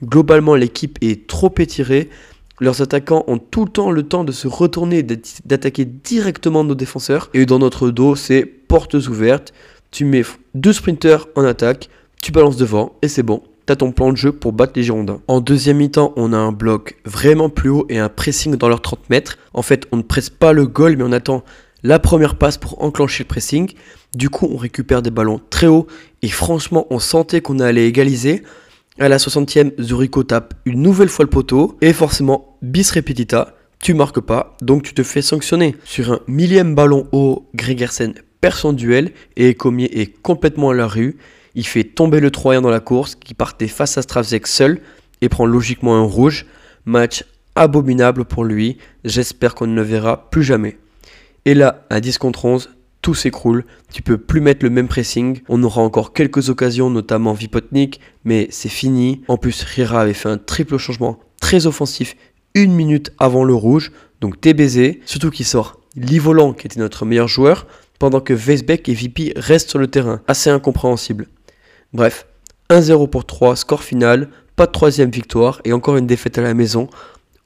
Globalement, 0.02 0.56
l'équipe 0.56 0.98
est 1.02 1.28
trop 1.28 1.54
étirée. 1.58 2.10
Leurs 2.58 2.82
attaquants 2.82 3.22
ont 3.28 3.38
tout 3.38 3.64
le 3.64 3.70
temps 3.70 3.92
le 3.92 4.02
temps 4.02 4.24
de 4.24 4.32
se 4.32 4.48
retourner 4.48 4.98
et 4.98 5.06
d'attaquer 5.44 5.84
directement 5.84 6.64
nos 6.64 6.74
défenseurs. 6.74 7.30
Et 7.32 7.46
dans 7.46 7.60
notre 7.60 7.90
dos, 7.90 8.16
c'est 8.16 8.44
portes 8.44 8.94
ouvertes. 8.94 9.54
Tu 9.92 10.04
mets 10.04 10.24
deux 10.56 10.72
sprinters 10.72 11.28
en 11.36 11.44
attaque, 11.44 11.90
tu 12.20 12.32
balances 12.32 12.56
devant 12.56 12.96
et 13.02 13.08
c'est 13.08 13.22
bon. 13.22 13.40
T'as 13.66 13.74
ton 13.74 13.90
plan 13.90 14.12
de 14.12 14.16
jeu 14.16 14.30
pour 14.30 14.52
battre 14.52 14.74
les 14.76 14.84
Girondins. 14.84 15.20
En 15.26 15.40
deuxième 15.40 15.78
mi-temps, 15.78 16.12
on 16.14 16.32
a 16.32 16.36
un 16.36 16.52
bloc 16.52 16.96
vraiment 17.04 17.50
plus 17.50 17.68
haut 17.68 17.84
et 17.88 17.98
un 17.98 18.08
pressing 18.08 18.54
dans 18.54 18.68
leurs 18.68 18.80
30 18.80 19.10
mètres. 19.10 19.38
En 19.54 19.62
fait, 19.62 19.88
on 19.90 19.96
ne 19.96 20.02
presse 20.02 20.30
pas 20.30 20.52
le 20.52 20.68
goal, 20.68 20.96
mais 20.96 21.02
on 21.02 21.10
attend 21.10 21.42
la 21.82 21.98
première 21.98 22.36
passe 22.36 22.58
pour 22.58 22.84
enclencher 22.84 23.24
le 23.24 23.28
pressing. 23.28 23.72
Du 24.14 24.30
coup, 24.30 24.48
on 24.52 24.56
récupère 24.56 25.02
des 25.02 25.10
ballons 25.10 25.40
très 25.50 25.66
hauts 25.66 25.88
et 26.22 26.28
franchement, 26.28 26.86
on 26.90 27.00
sentait 27.00 27.40
qu'on 27.40 27.58
allait 27.58 27.88
égaliser. 27.88 28.44
À 29.00 29.08
la 29.08 29.16
60e, 29.16 29.72
Zurico 29.82 30.22
tape 30.22 30.54
une 30.64 30.80
nouvelle 30.80 31.08
fois 31.08 31.24
le 31.24 31.30
poteau. 31.30 31.76
Et 31.80 31.92
forcément, 31.92 32.56
bis 32.62 32.88
repetita, 32.92 33.56
tu 33.80 33.94
marques 33.94 34.20
pas, 34.20 34.56
donc 34.62 34.84
tu 34.84 34.94
te 34.94 35.02
fais 35.02 35.22
sanctionner. 35.22 35.74
Sur 35.84 36.12
un 36.12 36.20
millième 36.28 36.76
ballon 36.76 37.08
haut, 37.10 37.48
Gregersen 37.56 38.14
perd 38.40 38.54
son 38.54 38.72
duel 38.72 39.10
et 39.36 39.54
Comier 39.54 40.00
est 40.00 40.06
complètement 40.22 40.70
à 40.70 40.74
la 40.74 40.86
rue. 40.86 41.16
Il 41.56 41.66
fait 41.66 41.82
tomber 41.82 42.20
le 42.20 42.30
Troyen 42.30 42.60
dans 42.60 42.70
la 42.70 42.80
course 42.80 43.16
qui 43.16 43.34
partait 43.34 43.66
face 43.66 43.98
à 43.98 44.02
Stravzek 44.02 44.46
seul 44.46 44.80
et 45.22 45.28
prend 45.28 45.46
logiquement 45.46 45.96
un 45.96 46.02
rouge. 46.02 46.46
Match 46.84 47.24
abominable 47.56 48.24
pour 48.24 48.44
lui. 48.44 48.78
J'espère 49.04 49.56
qu'on 49.56 49.66
ne 49.66 49.74
le 49.74 49.82
verra 49.82 50.30
plus 50.30 50.44
jamais. 50.44 50.78
Et 51.46 51.54
là, 51.54 51.86
à 51.90 52.00
10 52.00 52.18
contre 52.18 52.44
11, 52.44 52.70
tout 53.02 53.14
s'écroule. 53.14 53.64
Tu 53.92 54.02
peux 54.02 54.18
plus 54.18 54.40
mettre 54.40 54.64
le 54.64 54.70
même 54.70 54.86
pressing. 54.86 55.40
On 55.48 55.62
aura 55.64 55.80
encore 55.80 56.12
quelques 56.12 56.50
occasions, 56.50 56.90
notamment 56.90 57.32
Vipotnik, 57.32 58.00
mais 58.24 58.46
c'est 58.50 58.68
fini. 58.68 59.22
En 59.26 59.36
plus, 59.36 59.62
Rira 59.62 60.02
avait 60.02 60.12
fait 60.12 60.28
un 60.28 60.38
triple 60.38 60.76
changement 60.76 61.18
très 61.40 61.66
offensif 61.66 62.16
une 62.56 62.72
minute 62.72 63.12
avant 63.18 63.44
le 63.44 63.54
rouge, 63.54 63.92
donc 64.20 64.40
t'es 64.40 64.54
baisé. 64.54 65.00
Surtout 65.04 65.30
qu'il 65.30 65.46
sort 65.46 65.78
Livolant, 65.94 66.52
qui 66.52 66.66
était 66.66 66.80
notre 66.80 67.04
meilleur 67.04 67.28
joueur, 67.28 67.66
pendant 67.98 68.20
que 68.20 68.32
Weisbeck 68.32 68.88
et 68.88 68.94
VP 68.94 69.34
restent 69.36 69.70
sur 69.70 69.78
le 69.78 69.86
terrain. 69.86 70.20
Assez 70.26 70.50
incompréhensible. 70.50 71.28
Bref, 71.92 72.26
1-0 72.70 73.08
pour 73.08 73.24
3, 73.24 73.56
score 73.56 73.82
final, 73.82 74.28
pas 74.56 74.66
de 74.66 74.72
troisième 74.72 75.10
victoire 75.10 75.60
et 75.64 75.72
encore 75.72 75.96
une 75.96 76.06
défaite 76.06 76.38
à 76.38 76.42
la 76.42 76.54
maison. 76.54 76.88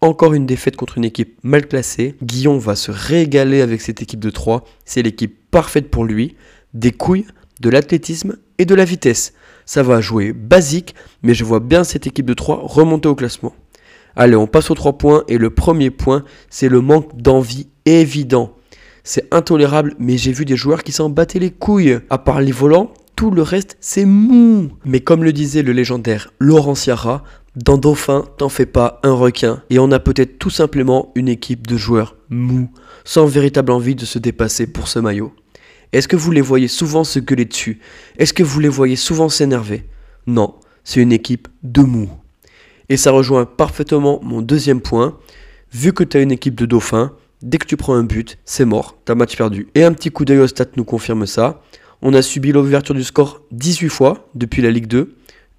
Encore 0.00 0.32
une 0.32 0.47
défaite 0.47 0.76
contre 0.76 0.97
une 0.97 1.04
équipe 1.04 1.38
mal 1.42 1.66
classée. 1.66 2.14
Guillon 2.23 2.56
va 2.56 2.75
se 2.75 2.90
régaler 2.90 3.61
avec 3.61 3.82
cette 3.82 4.00
équipe 4.00 4.20
de 4.20 4.30
3. 4.30 4.64
C'est 4.87 5.02
l'équipe 5.02 5.37
parfaite 5.50 5.90
pour 5.90 6.04
lui. 6.04 6.37
Des 6.73 6.92
couilles, 6.92 7.26
de 7.61 7.68
l'athlétisme 7.68 8.38
et 8.59 8.64
de 8.64 8.75
la 8.75 8.87
vitesse. 8.87 9.35
Ça 9.66 9.82
va 9.82 10.00
jouer 10.00 10.32
basique, 10.32 10.94
mais 11.23 11.35
je 11.35 11.44
vois 11.44 11.61
bien 11.61 11.85
cette 11.85 12.06
équipe 12.06 12.26
de 12.26 12.35
3 12.35 12.62
remonter 12.62 13.09
au 13.09 13.14
classement. 13.14 13.54
Allez, 14.16 14.37
on 14.37 14.47
passe 14.47 14.70
aux 14.70 14.75
3 14.75 14.97
points 14.97 15.25
et 15.28 15.37
le 15.37 15.50
premier 15.50 15.90
point, 15.90 16.25
c'est 16.49 16.68
le 16.68 16.80
manque 16.80 17.16
d'envie 17.20 17.68
évident. 17.85 18.56
C'est 19.04 19.32
intolérable, 19.32 19.94
mais 19.99 20.16
j'ai 20.16 20.32
vu 20.32 20.44
des 20.44 20.56
joueurs 20.56 20.82
qui 20.82 20.92
s'en 20.92 21.11
battaient 21.11 21.38
les 21.38 21.50
couilles. 21.50 21.99
À 22.09 22.18
part 22.18 22.40
les 22.40 22.52
volants, 22.52 22.92
tout 23.21 23.31
le 23.31 23.43
reste, 23.43 23.77
c'est 23.81 24.07
mou. 24.07 24.71
Mais 24.87 25.00
comme 25.00 25.25
le 25.25 25.35
disait 25.35 25.61
le 25.61 25.73
légendaire 25.73 26.33
Laurent 26.39 26.75
Ciara, 26.75 27.23
dans 27.55 27.77
Dauphin, 27.77 28.25
t'en 28.39 28.49
fais 28.49 28.65
pas 28.65 28.99
un 29.03 29.12
requin. 29.12 29.62
Et 29.69 29.79
on 29.79 29.93
a 29.93 29.99
peut-être 29.99 30.39
tout 30.39 30.49
simplement 30.49 31.12
une 31.15 31.29
équipe 31.29 31.67
de 31.67 31.77
joueurs 31.77 32.17
mous, 32.31 32.71
sans 33.05 33.27
véritable 33.27 33.73
envie 33.73 33.95
de 33.95 34.07
se 34.07 34.19
dépasser 34.19 34.67
pour 34.67 34.89
ce 34.89 35.00
maillot. 35.00 35.35
Est-ce 35.93 36.09
que 36.09 36.17
vous 36.17 36.31
les 36.31 36.41
voyez 36.41 36.67
souvent 36.67 37.05
se 37.05 37.19
gueuler 37.19 37.45
dessus? 37.45 37.81
Est-ce 38.17 38.33
que 38.33 38.43
vous 38.43 38.59
les 38.59 38.71
voyez 38.71 38.97
souvent 38.97 39.29
s'énerver? 39.29 39.85
Non, 40.27 40.55
c'est 40.83 41.03
une 41.03 41.12
équipe 41.12 41.47
de 41.62 41.83
mou. 41.83 42.09
Et 42.89 42.97
ça 42.97 43.11
rejoint 43.11 43.45
parfaitement 43.45 44.21
mon 44.23 44.41
deuxième 44.41 44.81
point. 44.81 45.19
Vu 45.75 45.93
que 45.93 46.05
tu 46.05 46.17
as 46.17 46.23
une 46.23 46.33
équipe 46.33 46.55
de 46.55 46.65
dauphins, 46.65 47.12
dès 47.43 47.59
que 47.59 47.67
tu 47.67 47.77
prends 47.77 47.93
un 47.93 48.05
but, 48.05 48.39
c'est 48.47 48.65
mort, 48.65 48.97
t'as 49.05 49.15
match 49.15 49.37
perdu. 49.37 49.69
Et 49.75 49.85
un 49.85 49.93
petit 49.93 50.11
coup 50.11 50.25
d'œil 50.25 50.39
au 50.39 50.47
stat 50.47 50.69
nous 50.79 50.85
confirme 50.85 51.27
ça. 51.27 51.61
On 52.02 52.14
a 52.14 52.23
subi 52.23 52.52
l'ouverture 52.52 52.95
du 52.95 53.04
score 53.04 53.42
18 53.52 53.88
fois 53.90 54.28
depuis 54.35 54.62
la 54.62 54.71
Ligue 54.71 54.87
2. 54.87 55.14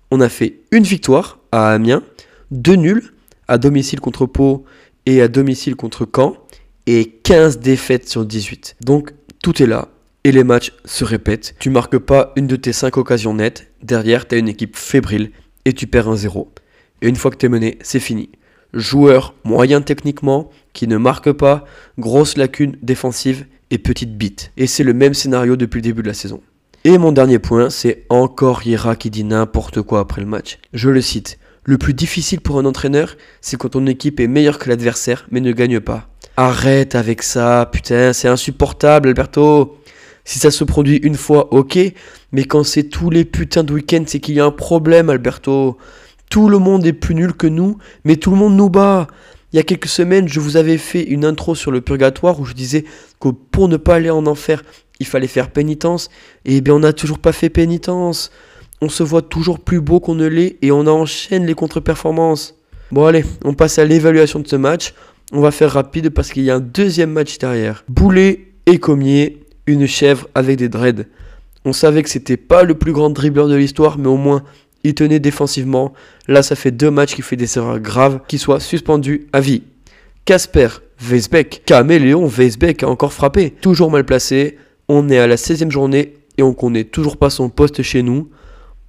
On 0.09 0.21
a 0.21 0.29
fait 0.29 0.59
une 0.71 0.83
victoire 0.83 1.39
à 1.51 1.71
Amiens, 1.71 2.03
deux 2.49 2.75
nuls 2.75 3.13
à 3.47 3.57
domicile 3.57 3.99
contre 3.99 4.25
Pau 4.25 4.65
et 5.05 5.21
à 5.21 5.27
domicile 5.27 5.75
contre 5.75 6.07
Caen, 6.13 6.37
et 6.87 7.09
15 7.23 7.59
défaites 7.59 8.09
sur 8.09 8.25
18. 8.25 8.77
Donc 8.81 9.13
tout 9.43 9.61
est 9.61 9.67
là, 9.67 9.89
et 10.23 10.31
les 10.31 10.43
matchs 10.43 10.73
se 10.85 11.03
répètent. 11.03 11.55
Tu 11.59 11.69
marques 11.69 11.97
pas 11.97 12.33
une 12.35 12.47
de 12.47 12.55
tes 12.55 12.73
5 12.73 12.97
occasions 12.97 13.33
nettes, 13.33 13.71
derrière 13.83 14.27
tu 14.27 14.35
as 14.35 14.37
une 14.37 14.49
équipe 14.49 14.75
fébrile, 14.75 15.31
et 15.65 15.73
tu 15.73 15.85
perds 15.85 16.09
un 16.09 16.15
0. 16.15 16.51
Et 17.01 17.07
une 17.07 17.15
fois 17.15 17.29
que 17.29 17.37
tu 17.37 17.45
es 17.45 17.49
mené, 17.49 17.77
c'est 17.81 17.99
fini. 17.99 18.29
Joueur 18.73 19.35
moyen 19.43 19.81
techniquement, 19.81 20.49
qui 20.73 20.87
ne 20.87 20.97
marque 20.97 21.31
pas, 21.31 21.65
grosse 21.99 22.37
lacune 22.37 22.77
défensive 22.81 23.45
et 23.71 23.77
petite 23.77 24.17
bite. 24.17 24.51
Et 24.57 24.67
c'est 24.67 24.83
le 24.83 24.93
même 24.93 25.13
scénario 25.13 25.55
depuis 25.55 25.77
le 25.77 25.83
début 25.83 26.01
de 26.01 26.07
la 26.07 26.13
saison. 26.13 26.41
Et 26.83 26.97
mon 26.97 27.11
dernier 27.11 27.39
point, 27.39 27.69
c'est 27.69 28.05
encore 28.09 28.65
Yera 28.65 28.95
qui 28.95 29.09
dit 29.09 29.23
n'importe 29.23 29.81
quoi 29.81 29.99
après 29.99 30.21
le 30.21 30.27
match. 30.27 30.57
Je 30.73 30.89
le 30.89 31.01
cite. 31.01 31.37
Le 31.63 31.77
plus 31.77 31.93
difficile 31.93 32.41
pour 32.41 32.57
un 32.57 32.65
entraîneur, 32.65 33.17
c'est 33.39 33.55
quand 33.55 33.69
ton 33.69 33.85
équipe 33.85 34.19
est 34.19 34.27
meilleure 34.27 34.57
que 34.57 34.67
l'adversaire 34.67 35.27
mais 35.29 35.41
ne 35.41 35.51
gagne 35.51 35.79
pas. 35.79 36.09
Arrête 36.37 36.95
avec 36.95 37.21
ça, 37.21 37.69
putain, 37.71 38.13
c'est 38.13 38.27
insupportable 38.27 39.09
Alberto. 39.09 39.77
Si 40.23 40.39
ça 40.39 40.49
se 40.49 40.63
produit 40.63 40.97
une 40.97 41.15
fois, 41.15 41.53
ok, 41.53 41.77
mais 42.31 42.45
quand 42.45 42.63
c'est 42.63 42.83
tous 42.83 43.11
les 43.11 43.25
putains 43.25 43.63
de 43.63 43.73
week-ends, 43.73 44.03
c'est 44.07 44.19
qu'il 44.19 44.35
y 44.35 44.39
a 44.39 44.45
un 44.45 44.51
problème 44.51 45.09
Alberto. 45.11 45.77
Tout 46.31 46.49
le 46.49 46.57
monde 46.57 46.85
est 46.85 46.93
plus 46.93 47.13
nul 47.13 47.33
que 47.33 47.47
nous, 47.47 47.77
mais 48.05 48.15
tout 48.15 48.31
le 48.31 48.37
monde 48.37 48.55
nous 48.55 48.69
bat. 48.69 49.07
Il 49.53 49.57
y 49.57 49.59
a 49.59 49.63
quelques 49.63 49.87
semaines, 49.87 50.29
je 50.29 50.39
vous 50.39 50.55
avais 50.55 50.77
fait 50.77 51.03
une 51.03 51.25
intro 51.25 51.55
sur 51.55 51.71
le 51.71 51.81
purgatoire 51.81 52.39
où 52.39 52.45
je 52.45 52.53
disais 52.53 52.85
que 53.19 53.29
pour 53.29 53.67
ne 53.67 53.77
pas 53.77 53.95
aller 53.95 54.09
en 54.09 54.25
enfer, 54.25 54.63
il 54.99 55.05
fallait 55.05 55.27
faire 55.27 55.49
pénitence. 55.49 56.09
Et 56.45 56.57
eh 56.57 56.61
bien, 56.61 56.75
on 56.75 56.79
n'a 56.79 56.93
toujours 56.93 57.19
pas 57.19 57.33
fait 57.33 57.49
pénitence. 57.49 58.31
On 58.81 58.87
se 58.87 59.03
voit 59.03 59.21
toujours 59.21 59.59
plus 59.59 59.81
beau 59.81 59.99
qu'on 59.99 60.15
ne 60.15 60.25
l'est 60.25 60.57
et 60.61 60.71
on 60.71 60.87
enchaîne 60.87 61.45
les 61.45 61.53
contre-performances. 61.53 62.55
Bon, 62.91 63.05
allez, 63.05 63.25
on 63.43 63.53
passe 63.53 63.77
à 63.77 63.85
l'évaluation 63.85 64.39
de 64.39 64.47
ce 64.47 64.55
match. 64.55 64.93
On 65.33 65.41
va 65.41 65.51
faire 65.51 65.71
rapide 65.71 66.09
parce 66.09 66.31
qu'il 66.31 66.43
y 66.43 66.51
a 66.51 66.55
un 66.55 66.61
deuxième 66.61 67.11
match 67.11 67.37
derrière. 67.37 67.83
Boulet 67.89 68.47
et 68.67 68.79
Commier, 68.79 69.43
une 69.65 69.85
chèvre 69.85 70.27
avec 70.33 70.57
des 70.57 70.69
dreads. 70.69 71.05
On 71.65 71.73
savait 71.73 72.03
que 72.03 72.09
c'était 72.09 72.37
pas 72.37 72.63
le 72.63 72.75
plus 72.75 72.91
grand 72.91 73.09
dribbleur 73.09 73.47
de 73.47 73.55
l'histoire, 73.55 73.97
mais 73.97 74.07
au 74.07 74.17
moins 74.17 74.43
il 74.83 74.95
tenait 74.95 75.19
défensivement. 75.19 75.93
Là, 76.27 76.43
ça 76.43 76.55
fait 76.55 76.71
deux 76.71 76.91
matchs 76.91 77.15
qui 77.15 77.21
fait 77.21 77.35
des 77.35 77.57
erreurs 77.57 77.79
graves, 77.79 78.21
qui 78.27 78.37
soient 78.37 78.59
suspendus 78.59 79.27
à 79.33 79.39
vie. 79.39 79.63
Casper 80.25 80.69
Weisbeck, 81.01 81.63
Caméléon 81.65 82.27
Weisbeck 82.27 82.83
a 82.83 82.87
encore 82.87 83.13
frappé. 83.13 83.51
Toujours 83.51 83.91
mal 83.91 84.05
placé. 84.05 84.57
On 84.87 85.09
est 85.09 85.17
à 85.17 85.27
la 85.27 85.35
16e 85.35 85.71
journée 85.71 86.13
et 86.37 86.43
on 86.43 86.53
connaît 86.53 86.83
toujours 86.83 87.17
pas 87.17 87.29
son 87.29 87.49
poste 87.49 87.81
chez 87.81 88.03
nous. 88.03 88.29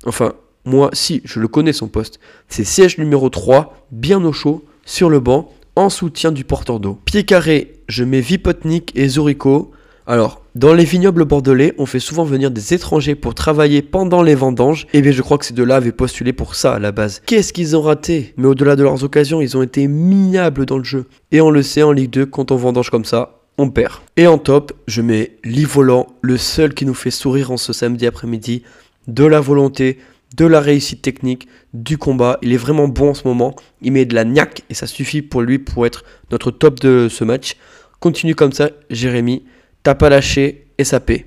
Enfin, 0.04 0.34
moi, 0.64 0.90
si, 0.92 1.22
je 1.24 1.40
le 1.40 1.48
connais 1.48 1.72
son 1.72 1.88
poste. 1.88 2.20
C'est 2.48 2.64
siège 2.64 2.98
numéro 2.98 3.28
3, 3.28 3.86
bien 3.90 4.22
au 4.24 4.32
chaud, 4.32 4.64
sur 4.84 5.10
le 5.10 5.20
banc, 5.20 5.52
en 5.74 5.88
soutien 5.88 6.32
du 6.32 6.44
porteur 6.44 6.80
d'eau. 6.80 6.98
Pied 7.04 7.24
carré, 7.24 7.80
je 7.88 8.04
mets 8.04 8.20
Vipotnik 8.20 8.92
et 8.94 9.08
Zorico. 9.08 9.70
Alors, 10.06 10.41
dans 10.54 10.74
les 10.74 10.84
vignobles 10.84 11.24
bordelais, 11.24 11.72
on 11.78 11.86
fait 11.86 11.98
souvent 11.98 12.24
venir 12.24 12.50
des 12.50 12.74
étrangers 12.74 13.14
pour 13.14 13.34
travailler 13.34 13.80
pendant 13.80 14.22
les 14.22 14.34
vendanges. 14.34 14.82
Et 14.92 14.98
eh 14.98 15.02
bien, 15.02 15.10
je 15.10 15.22
crois 15.22 15.38
que 15.38 15.46
ces 15.46 15.54
deux-là 15.54 15.76
avaient 15.76 15.92
postulé 15.92 16.34
pour 16.34 16.54
ça 16.56 16.74
à 16.74 16.78
la 16.78 16.92
base. 16.92 17.22
Qu'est-ce 17.24 17.54
qu'ils 17.54 17.74
ont 17.74 17.80
raté? 17.80 18.34
Mais 18.36 18.46
au-delà 18.46 18.76
de 18.76 18.82
leurs 18.82 19.02
occasions, 19.02 19.40
ils 19.40 19.56
ont 19.56 19.62
été 19.62 19.86
minables 19.88 20.66
dans 20.66 20.76
le 20.76 20.84
jeu. 20.84 21.06
Et 21.30 21.40
on 21.40 21.50
le 21.50 21.62
sait 21.62 21.82
en 21.82 21.92
Ligue 21.92 22.10
2, 22.10 22.26
quand 22.26 22.52
on 22.52 22.56
vendange 22.56 22.90
comme 22.90 23.06
ça, 23.06 23.38
on 23.56 23.70
perd. 23.70 23.94
Et 24.18 24.26
en 24.26 24.36
top, 24.36 24.74
je 24.86 25.00
mets 25.00 25.38
Volant, 25.42 26.06
le 26.20 26.36
seul 26.36 26.74
qui 26.74 26.84
nous 26.84 26.92
fait 26.92 27.10
sourire 27.10 27.50
en 27.50 27.56
ce 27.56 27.72
samedi 27.72 28.06
après-midi. 28.06 28.62
De 29.08 29.24
la 29.24 29.40
volonté, 29.40 30.00
de 30.36 30.44
la 30.44 30.60
réussite 30.60 31.00
technique, 31.00 31.48
du 31.72 31.96
combat. 31.96 32.38
Il 32.42 32.52
est 32.52 32.58
vraiment 32.58 32.88
bon 32.88 33.10
en 33.10 33.14
ce 33.14 33.26
moment. 33.26 33.56
Il 33.80 33.92
met 33.92 34.04
de 34.04 34.14
la 34.14 34.24
niaque 34.24 34.64
et 34.68 34.74
ça 34.74 34.86
suffit 34.86 35.22
pour 35.22 35.40
lui 35.40 35.58
pour 35.58 35.86
être 35.86 36.04
notre 36.30 36.50
top 36.50 36.78
de 36.80 37.08
ce 37.10 37.24
match. 37.24 37.56
Continue 38.00 38.34
comme 38.34 38.52
ça, 38.52 38.68
Jérémy. 38.90 39.44
T'as 39.82 39.96
pas 39.96 40.08
lâché 40.08 40.68
et 40.78 40.84
ça 40.84 41.00
paie. 41.00 41.26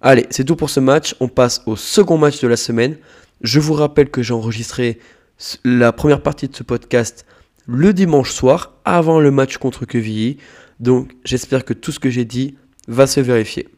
Allez, 0.00 0.26
c'est 0.30 0.44
tout 0.44 0.54
pour 0.54 0.70
ce 0.70 0.78
match. 0.78 1.16
On 1.18 1.28
passe 1.28 1.62
au 1.66 1.74
second 1.74 2.16
match 2.16 2.40
de 2.40 2.46
la 2.46 2.56
semaine. 2.56 2.96
Je 3.40 3.58
vous 3.58 3.74
rappelle 3.74 4.08
que 4.08 4.22
j'ai 4.22 4.34
enregistré 4.34 5.00
la 5.64 5.92
première 5.92 6.22
partie 6.22 6.46
de 6.46 6.54
ce 6.54 6.62
podcast 6.62 7.26
le 7.66 7.92
dimanche 7.92 8.30
soir, 8.30 8.74
avant 8.84 9.20
le 9.20 9.30
match 9.30 9.56
contre 9.56 9.84
Quevilly. 9.84 10.38
Donc 10.78 11.12
j'espère 11.24 11.64
que 11.64 11.72
tout 11.72 11.92
ce 11.92 11.98
que 11.98 12.10
j'ai 12.10 12.24
dit 12.24 12.56
va 12.86 13.06
se 13.06 13.20
vérifier. 13.20 13.68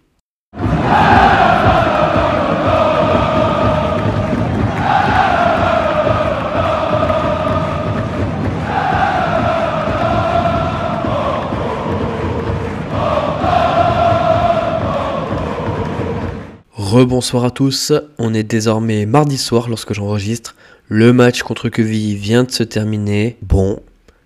Rebonsoir 16.94 17.44
à 17.44 17.50
tous, 17.50 17.92
on 18.18 18.32
est 18.34 18.44
désormais 18.44 19.04
mardi 19.04 19.36
soir 19.36 19.68
lorsque 19.68 19.92
j'enregistre. 19.92 20.54
Le 20.86 21.12
match 21.12 21.42
contre 21.42 21.68
Quevilly 21.68 22.14
vient 22.14 22.44
de 22.44 22.52
se 22.52 22.62
terminer. 22.62 23.36
Bon, 23.42 23.80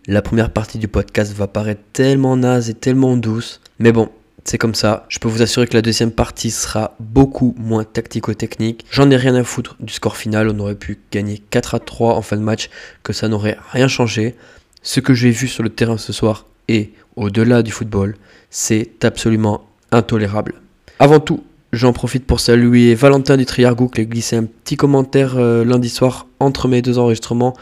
la 0.06 0.20
première 0.20 0.50
partie 0.50 0.76
du 0.76 0.86
podcast 0.86 1.32
va 1.32 1.46
paraître 1.46 1.80
tellement 1.94 2.36
naze 2.36 2.68
et 2.68 2.74
tellement 2.74 3.16
douce. 3.16 3.62
Mais 3.78 3.90
bon, 3.90 4.10
c'est 4.44 4.58
comme 4.58 4.74
ça. 4.74 5.06
Je 5.08 5.18
peux 5.18 5.28
vous 5.28 5.40
assurer 5.40 5.66
que 5.66 5.72
la 5.72 5.80
deuxième 5.80 6.10
partie 6.10 6.50
sera 6.50 6.94
beaucoup 7.00 7.54
moins 7.56 7.84
tactico-technique. 7.84 8.84
J'en 8.90 9.10
ai 9.10 9.16
rien 9.16 9.34
à 9.34 9.44
foutre 9.44 9.76
du 9.80 9.94
score 9.94 10.18
final. 10.18 10.50
On 10.50 10.58
aurait 10.58 10.74
pu 10.74 10.98
gagner 11.10 11.38
4 11.38 11.76
à 11.76 11.78
3 11.78 12.16
en 12.16 12.20
fin 12.20 12.36
de 12.36 12.42
match, 12.42 12.68
que 13.02 13.14
ça 13.14 13.28
n'aurait 13.28 13.56
rien 13.72 13.88
changé. 13.88 14.34
Ce 14.82 15.00
que 15.00 15.14
j'ai 15.14 15.30
vu 15.30 15.48
sur 15.48 15.62
le 15.62 15.70
terrain 15.70 15.96
ce 15.96 16.12
soir 16.12 16.44
et 16.68 16.92
au-delà 17.16 17.62
du 17.62 17.70
football, 17.70 18.16
c'est 18.50 19.06
absolument 19.06 19.64
intolérable. 19.90 20.60
Avant 20.98 21.20
tout, 21.20 21.42
J'en 21.72 21.92
profite 21.92 22.24
pour 22.24 22.40
saluer 22.40 22.94
Valentin 22.94 23.36
du 23.36 23.44
Triargou 23.44 23.88
qui 23.88 24.00
a 24.00 24.38
un 24.38 24.44
petit 24.44 24.76
commentaire 24.76 25.34
euh, 25.36 25.66
lundi 25.66 25.90
soir 25.90 26.26
entre 26.40 26.66
mes 26.66 26.80
deux 26.80 26.98
enregistrements. 26.98 27.52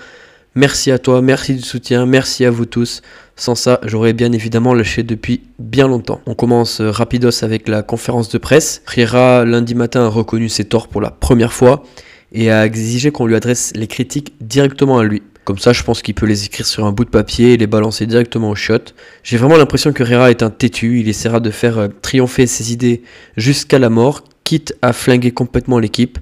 Merci 0.55 0.93
à 0.93 1.01
toi, 1.01 1.21
merci 1.23 1.55
du 1.57 1.63
soutien, 1.63 2.07
merci 2.07 2.45
à 2.45 2.53
vous 2.53 2.67
tous. 2.67 3.03
Sans 3.35 3.57
ça, 3.57 3.81
j'aurais 3.83 4.13
bien 4.13 4.31
évidemment 4.31 4.75
lâché 4.75 5.03
depuis 5.03 5.43
bien 5.59 5.89
longtemps. 5.89 6.21
On 6.27 6.35
commence 6.35 6.81
euh, 6.81 6.93
rapidos 6.93 7.43
avec 7.43 7.67
la 7.67 7.83
conférence 7.83 8.29
de 8.29 8.39
presse. 8.39 8.81
Riera, 8.87 9.45
lundi 9.45 9.75
matin, 9.75 10.05
a 10.05 10.09
reconnu 10.09 10.49
ses 10.49 10.67
torts 10.67 10.87
pour 10.87 11.01
la 11.01 11.11
première 11.11 11.53
fois 11.53 11.83
et 12.31 12.53
a 12.53 12.65
exigé 12.65 13.11
qu'on 13.11 13.27
lui 13.27 13.35
adresse 13.35 13.73
les 13.75 13.89
critiques 13.89 14.35
directement 14.41 14.99
à 14.99 15.05
lui. 15.05 15.25
Comme 15.47 15.59
ça, 15.59 15.73
je 15.73 15.85
pense 15.85 16.03
qu'il 16.03 16.17
peut 16.17 16.27
les 16.27 16.45
écrire 16.45 16.67
sur 16.67 16.87
un 16.87 16.91
bout 16.91 17.05
de 17.05 17.11
papier 17.11 17.53
et 17.53 17.57
les 17.57 17.69
balancer 17.69 18.05
directement 18.05 18.51
au 18.51 18.57
shot. 18.57 18.81
J'ai 19.23 19.37
vraiment 19.37 19.57
l'impression 19.57 19.93
que 19.93 20.03
Rera 20.03 20.29
est 20.29 20.43
un 20.43 20.51
têtu. 20.51 20.99
Il 20.99 21.09
essaiera 21.09 21.39
de 21.39 21.53
faire 21.53 21.79
euh, 21.79 21.87
triompher 22.03 22.49
ses 22.49 22.73
idées 22.73 23.03
jusqu'à 23.37 23.79
la 23.79 23.89
mort, 23.89 24.25
quitte 24.43 24.75
à 24.83 24.93
flinguer 24.93 25.31
complètement 25.31 25.79
l'équipe. 25.79 26.19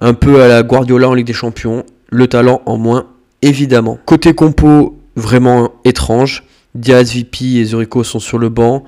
Un 0.00 0.12
peu 0.12 0.42
à 0.42 0.48
la 0.48 0.64
Guardiola 0.64 1.08
en 1.08 1.14
Ligue 1.14 1.28
des 1.28 1.32
Champions. 1.32 1.86
Le 2.10 2.26
talent 2.26 2.62
en 2.66 2.76
moins, 2.76 3.06
évidemment. 3.42 4.00
Côté 4.06 4.34
compo, 4.34 4.98
vraiment 5.14 5.70
étrange. 5.84 6.42
Diaz, 6.74 7.14
VP 7.14 7.60
et 7.60 7.64
Zurico 7.66 8.02
sont 8.02 8.18
sur 8.18 8.38
le 8.38 8.48
banc. 8.48 8.82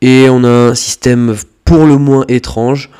Et 0.00 0.26
on 0.30 0.42
a 0.42 0.70
un 0.70 0.74
système 0.74 1.36
pour 1.64 1.86
le 1.86 1.96
moins 1.96 2.24
étrange. 2.26 2.90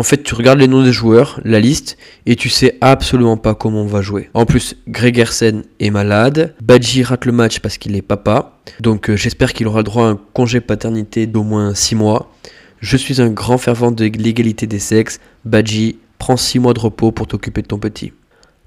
En 0.00 0.02
fait, 0.02 0.22
tu 0.22 0.34
regardes 0.34 0.58
les 0.58 0.66
noms 0.66 0.82
des 0.82 0.94
joueurs, 0.94 1.38
la 1.44 1.60
liste, 1.60 1.98
et 2.24 2.34
tu 2.34 2.48
sais 2.48 2.78
absolument 2.80 3.36
pas 3.36 3.54
comment 3.54 3.82
on 3.82 3.86
va 3.86 4.00
jouer. 4.00 4.30
En 4.32 4.46
plus, 4.46 4.74
Gregersen 4.88 5.62
est 5.78 5.90
malade. 5.90 6.54
Badji 6.62 7.02
rate 7.02 7.26
le 7.26 7.32
match 7.32 7.58
parce 7.58 7.76
qu'il 7.76 7.94
est 7.94 8.00
papa. 8.00 8.58
Donc 8.80 9.10
euh, 9.10 9.16
j'espère 9.16 9.52
qu'il 9.52 9.66
aura 9.66 9.82
droit 9.82 10.06
à 10.06 10.08
un 10.08 10.18
congé 10.32 10.62
paternité 10.62 11.26
d'au 11.26 11.42
moins 11.42 11.74
6 11.74 11.96
mois. 11.96 12.32
Je 12.80 12.96
suis 12.96 13.20
un 13.20 13.28
grand 13.28 13.58
fervent 13.58 13.90
de 13.90 14.06
l'égalité 14.06 14.66
des 14.66 14.78
sexes. 14.78 15.20
Badji, 15.44 15.98
prends 16.18 16.38
6 16.38 16.60
mois 16.60 16.72
de 16.72 16.80
repos 16.80 17.12
pour 17.12 17.26
t'occuper 17.26 17.60
de 17.60 17.66
ton 17.66 17.78
petit. 17.78 18.14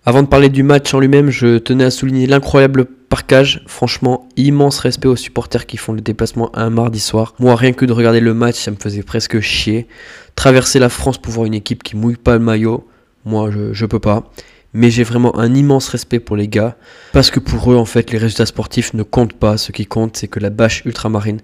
Avant 0.05 0.21
de 0.21 0.27
parler 0.27 0.49
du 0.49 0.63
match 0.63 0.93
en 0.93 0.99
lui-même, 0.99 1.29
je 1.29 1.59
tenais 1.59 1.85
à 1.85 1.91
souligner 1.91 2.27
l'incroyable 2.27 2.83
parcage. 2.83 3.63
Franchement, 3.67 4.27
immense 4.35 4.79
respect 4.79 5.07
aux 5.07 5.15
supporters 5.15 5.65
qui 5.65 5.77
font 5.77 5.93
le 5.93 6.01
déplacement 6.01 6.53
un 6.57 6.69
mardi 6.69 6.99
soir. 6.99 7.35
Moi, 7.39 7.55
rien 7.55 7.71
que 7.71 7.85
de 7.85 7.93
regarder 7.93 8.19
le 8.19 8.33
match, 8.33 8.55
ça 8.55 8.71
me 8.71 8.75
faisait 8.75 9.01
presque 9.01 9.39
chier. 9.39 9.87
Traverser 10.35 10.79
la 10.79 10.89
France 10.89 11.17
pour 11.17 11.31
voir 11.31 11.45
une 11.45 11.53
équipe 11.53 11.83
qui 11.83 11.95
mouille 11.95 12.17
pas 12.17 12.33
le 12.33 12.39
maillot, 12.39 12.85
moi, 13.23 13.49
je, 13.49 13.85
peux 13.85 13.99
pas. 13.99 14.29
Mais 14.73 14.91
j'ai 14.91 15.03
vraiment 15.03 15.39
un 15.39 15.55
immense 15.55 15.87
respect 15.87 16.19
pour 16.19 16.35
les 16.35 16.49
gars. 16.49 16.75
Parce 17.13 17.31
que 17.31 17.39
pour 17.39 17.71
eux, 17.71 17.77
en 17.77 17.85
fait, 17.85 18.11
les 18.11 18.17
résultats 18.17 18.45
sportifs 18.45 18.93
ne 18.93 19.03
comptent 19.03 19.31
pas. 19.31 19.57
Ce 19.57 19.71
qui 19.71 19.85
compte, 19.85 20.17
c'est 20.17 20.27
que 20.27 20.41
la 20.41 20.49
bâche 20.49 20.83
ultramarine 20.83 21.39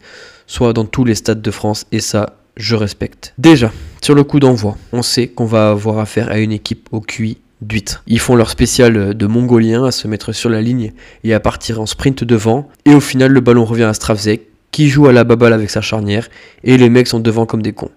soit 0.47 0.73
dans 0.73 0.83
tous 0.83 1.05
les 1.05 1.15
stades 1.15 1.41
de 1.41 1.51
France. 1.51 1.85
Et 1.93 2.01
ça, 2.01 2.35
je 2.57 2.75
respecte. 2.75 3.33
Déjà, 3.37 3.71
sur 4.01 4.15
le 4.15 4.25
coup 4.25 4.41
d'envoi, 4.41 4.75
on 4.91 5.01
sait 5.01 5.29
qu'on 5.29 5.45
va 5.45 5.69
avoir 5.69 5.99
affaire 5.99 6.29
à 6.29 6.39
une 6.39 6.51
équipe 6.51 6.89
au 6.91 6.99
QI 6.99 7.37
Ils 8.07 8.19
font 8.19 8.35
leur 8.35 8.49
spécial 8.49 9.13
de 9.13 9.27
mongolien 9.27 9.85
à 9.85 9.91
se 9.91 10.07
mettre 10.07 10.31
sur 10.31 10.49
la 10.49 10.61
ligne 10.61 10.93
et 11.23 11.33
à 11.33 11.39
partir 11.39 11.81
en 11.81 11.85
sprint 11.85 12.23
devant. 12.23 12.69
Et 12.85 12.93
au 12.93 12.99
final, 12.99 13.31
le 13.31 13.41
ballon 13.41 13.65
revient 13.65 13.83
à 13.83 13.93
Stravzek 13.93 14.47
qui 14.71 14.87
joue 14.87 15.07
à 15.07 15.13
la 15.13 15.23
baballe 15.23 15.53
avec 15.53 15.69
sa 15.69 15.81
charnière 15.81 16.29
et 16.63 16.77
les 16.77 16.89
mecs 16.89 17.07
sont 17.07 17.19
devant 17.19 17.45
comme 17.45 17.61
des 17.61 17.73
cons. 17.73 17.91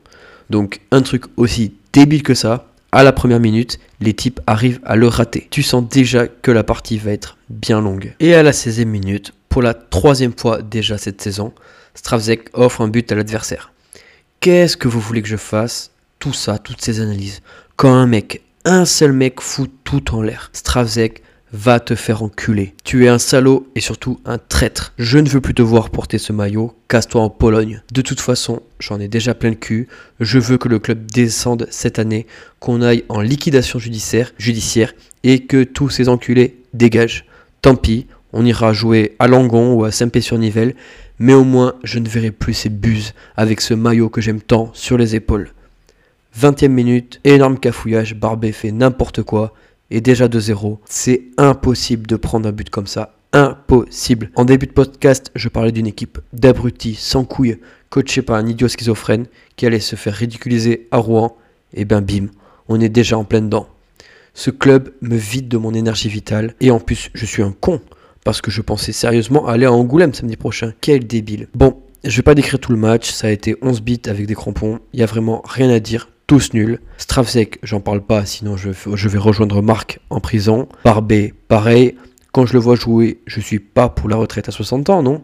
Donc 0.51 0.81
un 0.91 1.03
truc 1.03 1.25
aussi 1.37 1.75
débile 1.93 2.23
que 2.23 2.35
ça, 2.35 2.67
à 2.91 3.03
la 3.05 3.13
première 3.13 3.41
minute, 3.41 3.79
les 4.01 4.15
types 4.15 4.41
arrivent 4.47 4.81
à 4.85 4.97
le 4.97 5.09
rater. 5.09 5.47
Tu 5.51 5.63
sens 5.63 5.89
déjà 5.89 6.27
que 6.27 6.51
la 6.51 6.65
partie 6.65 6.99
va 6.99 7.13
être 7.13 7.39
bien 7.49 7.81
longue. 7.81 8.15
Et 8.21 8.35
à 8.35 8.43
la 8.43 8.51
16e 8.51 8.85
minute, 8.85 9.33
pour 9.49 9.63
la 9.63 9.75
troisième 9.75 10.33
fois 10.37 10.61
déjà 10.61 10.99
cette 10.99 11.21
saison, 11.23 11.53
Stravzek 11.95 12.51
offre 12.53 12.81
un 12.81 12.89
but 12.89 13.11
à 13.13 13.15
l'adversaire. 13.15 13.73
Qu'est-ce 14.41 14.77
que 14.77 14.89
vous 14.89 15.01
voulez 15.01 15.23
que 15.23 15.29
je 15.29 15.37
fasse? 15.37 15.91
Tout 16.19 16.33
ça, 16.33 16.59
toutes 16.59 16.83
ces 16.83 17.01
analyses. 17.01 17.43
Quand 17.77 17.95
un 17.95 18.07
mec, 18.07 18.43
un 18.65 18.85
seul 18.85 19.13
mec 19.13 19.41
fout 19.41 19.71
tout 19.85 20.15
en 20.15 20.23
l'air. 20.23 20.51
Stravzek 20.53 21.23
va 21.53 21.81
te 21.81 21.95
faire 21.95 22.23
enculer. 22.23 22.75
Tu 22.85 23.05
es 23.05 23.09
un 23.09 23.19
salaud 23.19 23.67
et 23.75 23.81
surtout 23.81 24.21
un 24.25 24.39
traître. 24.39 24.95
Je 24.99 25.19
ne 25.19 25.29
veux 25.29 25.41
plus 25.41 25.53
te 25.53 25.63
voir 25.63 25.91
porter 25.91 26.19
ce 26.19 26.33
maillot, 26.33 26.75
casse-toi 26.89 27.21
en 27.21 27.29
Pologne. 27.29 27.83
De 27.93 28.01
toute 28.01 28.21
façon, 28.21 28.63
j'en 28.79 29.01
ai 29.01 29.09
déjà 29.09 29.35
plein 29.35 29.51
le 29.51 29.57
cul. 29.57 29.89
Je 30.21 30.39
veux 30.39 30.57
que 30.57 30.69
le 30.69 30.79
club 30.79 31.11
descende 31.11 31.67
cette 31.71 31.99
année, 31.99 32.27
qu'on 32.59 32.81
aille 32.81 33.05
en 33.09 33.21
liquidation 33.21 33.79
judiciaire, 33.79 34.33
judiciaire 34.39 34.95
et 35.25 35.41
que 35.41 35.65
tous 35.65 35.91
ces 35.91 36.09
enculés 36.09 36.63
dégagent. 36.73 37.27
Tant 37.61 37.77
pis, 37.77 38.07
on 38.33 38.47
ira 38.47 38.73
jouer 38.73 39.15
à 39.19 39.29
Langon 39.29 39.75
ou 39.75 39.85
à 39.85 39.93
Saint-Pé-sur-Nivelle, 39.93 40.75
mais 41.19 41.35
au 41.35 41.45
moins 41.45 41.75
je 41.85 41.99
ne 41.99 42.09
verrai 42.09 42.31
plus 42.31 42.55
ces 42.55 42.71
buses 42.71 43.13
avec 43.37 43.61
ce 43.61 43.75
maillot 43.75 44.09
que 44.09 44.23
j'aime 44.23 44.41
tant 44.41 44.71
sur 44.73 44.97
les 44.97 45.15
épaules. 45.15 45.51
20 46.35 46.63
e 46.63 46.67
minute, 46.69 47.21
énorme 47.25 47.59
cafouillage, 47.59 48.15
Barbet 48.15 48.53
fait 48.53 48.73
n'importe 48.73 49.23
quoi, 49.23 49.53
et 49.91 50.01
déjà 50.01 50.29
2-0. 50.29 50.79
C'est 50.87 51.25
impossible 51.37 52.07
de 52.07 52.17
prendre 52.17 52.49
un 52.49 52.53
but 52.53 52.71
comme 52.71 52.87
ça. 52.87 53.15
Impossible. 53.35 54.31
En 54.35 54.45
début 54.45 54.67
de 54.67 54.73
podcast, 54.73 55.31
je 55.35 55.49
parlais 55.49 55.73
d'une 55.73 55.87
équipe 55.87 56.19
d'abrutis 56.33 56.95
sans 56.95 57.25
couilles, 57.25 57.59
coachée 57.91 58.23
par 58.23 58.37
un 58.37 58.47
idiot 58.47 58.69
schizophrène 58.69 59.27
qui 59.57 59.67
allait 59.67 59.81
se 59.81 59.97
faire 59.97 60.15
ridiculiser 60.15 60.89
à 60.91 60.97
Rouen. 60.99 61.37
Et 61.75 61.85
ben 61.85 62.01
bim, 62.01 62.29
on 62.69 62.81
est 62.81 62.89
déjà 62.89 63.19
en 63.19 63.25
plein 63.25 63.43
dedans. 63.43 63.69
Ce 64.35 64.51
club 64.51 64.93
me 65.03 65.17
vide 65.17 65.49
de 65.49 65.59
mon 65.59 65.75
énergie 65.75 66.09
vitale 66.09 66.55
et 66.61 66.71
en 66.71 66.81
plus 66.81 67.11
je 67.13 67.27
suis 67.27 67.43
un 67.43 67.53
con 67.53 67.83
parce 68.25 68.41
que 68.41 68.51
je 68.51 68.63
pensais 68.63 68.93
sérieusement 68.93 69.47
aller 69.47 69.67
à 69.67 69.73
Angoulême 69.73 70.15
samedi 70.15 70.37
prochain. 70.37 70.73
Quel 70.81 71.07
débile. 71.07 71.49
Bon, 71.55 71.83
je 72.05 72.17
vais 72.17 72.23
pas 72.23 72.35
décrire 72.35 72.59
tout 72.59 72.73
le 72.73 72.79
match, 72.79 73.11
ça 73.11 73.27
a 73.27 73.31
été 73.31 73.57
11 73.61 73.83
bits 73.83 74.03
avec 74.07 74.27
des 74.27 74.35
crampons, 74.35 74.81
il 74.93 75.01
y 75.01 75.03
a 75.03 75.07
vraiment 75.07 75.43
rien 75.45 75.69
à 75.69 75.81
dire 75.81 76.09
tous 76.27 76.55
nuls. 76.55 76.79
Stravsek, 76.99 77.59
j'en 77.63 77.81
parle 77.81 78.01
pas, 78.01 78.25
sinon 78.25 78.57
je, 78.57 79.09
vais 79.09 79.19
rejoindre 79.19 79.63
Marc 79.63 80.01
en 80.11 80.21
prison. 80.21 80.69
Barbé, 80.85 81.35
pareil. 81.49 81.97
Quand 82.33 82.47
je 82.47 82.55
le 82.55 82.59
vois 82.59 82.77
jouer, 82.77 83.21
je 83.27 83.41
suis 83.41 83.59
pas 83.59 83.89
pour 83.89 84.09
la 84.09 84.17
retraite 84.17 84.49
à 84.49 84.53
60 84.53 84.89
ans, 84.91 85.03
non 85.03 85.23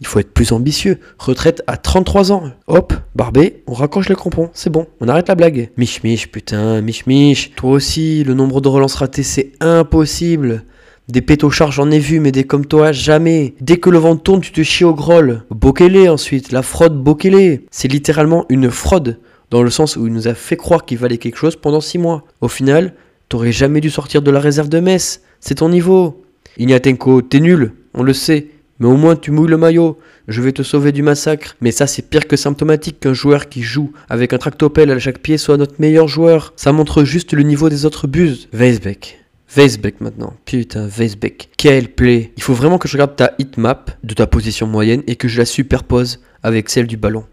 Il 0.00 0.06
faut 0.06 0.18
être 0.18 0.34
plus 0.34 0.52
ambitieux. 0.52 1.00
Retraite 1.18 1.62
à 1.66 1.76
33 1.76 2.32
ans. 2.32 2.50
Hop, 2.66 2.92
Barbé, 3.14 3.62
on 3.66 3.72
raccroche 3.72 4.08
les 4.08 4.14
crampons, 4.14 4.50
c'est 4.52 4.70
bon, 4.70 4.86
on 5.00 5.08
arrête 5.08 5.28
la 5.28 5.34
blague. 5.34 5.70
Mich 5.76 6.02
mich, 6.02 6.30
putain, 6.30 6.82
mich. 6.82 7.52
Toi 7.56 7.70
aussi, 7.70 8.22
le 8.24 8.34
nombre 8.34 8.60
de 8.60 8.68
relances 8.68 8.96
ratées, 8.96 9.22
c'est 9.22 9.52
impossible. 9.60 10.64
Des 11.08 11.20
pétochards, 11.20 11.72
j'en 11.72 11.90
ai 11.90 11.98
vu, 11.98 12.20
mais 12.20 12.32
des 12.32 12.44
comme 12.44 12.64
toi, 12.64 12.92
jamais. 12.92 13.54
Dès 13.60 13.78
que 13.78 13.90
le 13.90 13.98
vent 13.98 14.16
tourne, 14.16 14.40
tu 14.40 14.52
te 14.52 14.62
chies 14.62 14.84
au 14.84 14.94
groll. 14.94 15.42
Bokele 15.50 16.08
ensuite, 16.08 16.52
la 16.52 16.62
fraude 16.62 17.02
Bokele. 17.02 17.62
C'est 17.70 17.88
littéralement 17.88 18.46
une 18.48 18.70
fraude 18.70 19.18
dans 19.52 19.62
le 19.62 19.70
sens 19.70 19.96
où 19.96 20.06
il 20.06 20.12
nous 20.14 20.28
a 20.28 20.34
fait 20.34 20.56
croire 20.56 20.86
qu'il 20.86 20.96
valait 20.96 21.18
quelque 21.18 21.36
chose 21.36 21.56
pendant 21.56 21.82
6 21.82 21.98
mois. 21.98 22.24
Au 22.40 22.48
final, 22.48 22.94
t'aurais 23.28 23.52
jamais 23.52 23.82
dû 23.82 23.90
sortir 23.90 24.22
de 24.22 24.30
la 24.30 24.40
réserve 24.40 24.70
de 24.70 24.80
Metz, 24.80 25.20
c'est 25.40 25.56
ton 25.56 25.68
niveau. 25.68 26.24
Ignatenko, 26.58 27.20
t'es 27.20 27.38
nul, 27.38 27.74
on 27.92 28.02
le 28.02 28.14
sait, 28.14 28.48
mais 28.78 28.86
au 28.86 28.96
moins 28.96 29.14
tu 29.14 29.30
mouilles 29.30 29.50
le 29.50 29.58
maillot, 29.58 29.98
je 30.26 30.40
vais 30.40 30.52
te 30.52 30.62
sauver 30.62 30.90
du 30.90 31.02
massacre. 31.02 31.54
Mais 31.60 31.70
ça 31.70 31.86
c'est 31.86 32.08
pire 32.08 32.26
que 32.26 32.36
symptomatique 32.36 32.98
qu'un 32.98 33.12
joueur 33.12 33.50
qui 33.50 33.62
joue 33.62 33.92
avec 34.08 34.32
un 34.32 34.38
tractopelle 34.38 34.90
à 34.90 34.98
chaque 34.98 35.18
pied 35.18 35.36
soit 35.36 35.58
notre 35.58 35.74
meilleur 35.78 36.08
joueur. 36.08 36.54
Ça 36.56 36.72
montre 36.72 37.04
juste 37.04 37.34
le 37.34 37.42
niveau 37.42 37.68
des 37.68 37.84
autres 37.84 38.06
buses. 38.06 38.48
Weisbeck. 38.54 39.18
Weisbeck 39.54 40.00
maintenant. 40.00 40.32
Putain, 40.46 40.86
Weisbeck. 40.86 41.50
Quel 41.58 41.88
play. 41.90 42.32
Il 42.38 42.42
faut 42.42 42.54
vraiment 42.54 42.78
que 42.78 42.88
je 42.88 42.94
regarde 42.94 43.16
ta 43.16 43.34
hitmap 43.38 43.90
de 44.02 44.14
ta 44.14 44.26
position 44.26 44.66
moyenne 44.66 45.02
et 45.06 45.16
que 45.16 45.28
je 45.28 45.38
la 45.38 45.44
superpose 45.44 46.20
avec 46.42 46.70
celle 46.70 46.86
du 46.86 46.96
ballon. 46.96 47.26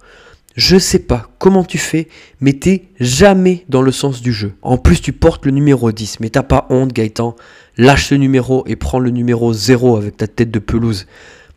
Je 0.60 0.78
sais 0.78 1.00
pas 1.00 1.30
comment 1.38 1.64
tu 1.64 1.78
fais, 1.78 2.10
mais 2.42 2.52
t'es 2.52 2.90
jamais 3.00 3.64
dans 3.70 3.82
le 3.82 3.94
sens 3.94 4.22
du 4.22 4.34
jeu. 4.34 4.56
En 4.62 4.78
plus, 4.78 5.00
tu 5.00 5.14
portes 5.14 5.46
le 5.46 5.52
numéro 5.52 5.90
10, 5.94 6.20
mais 6.20 6.30
t'as 6.30 6.44
pas 6.44 6.68
honte, 6.70 6.92
Gaëtan. 6.92 7.38
Lâche 7.78 8.08
ce 8.08 8.16
numéro 8.16 8.66
et 8.68 8.76
prends 8.76 9.00
le 9.00 9.10
numéro 9.10 9.54
0 9.54 9.96
avec 9.96 10.18
ta 10.18 10.28
tête 10.28 10.52
de 10.52 10.60
pelouse. 10.60 11.08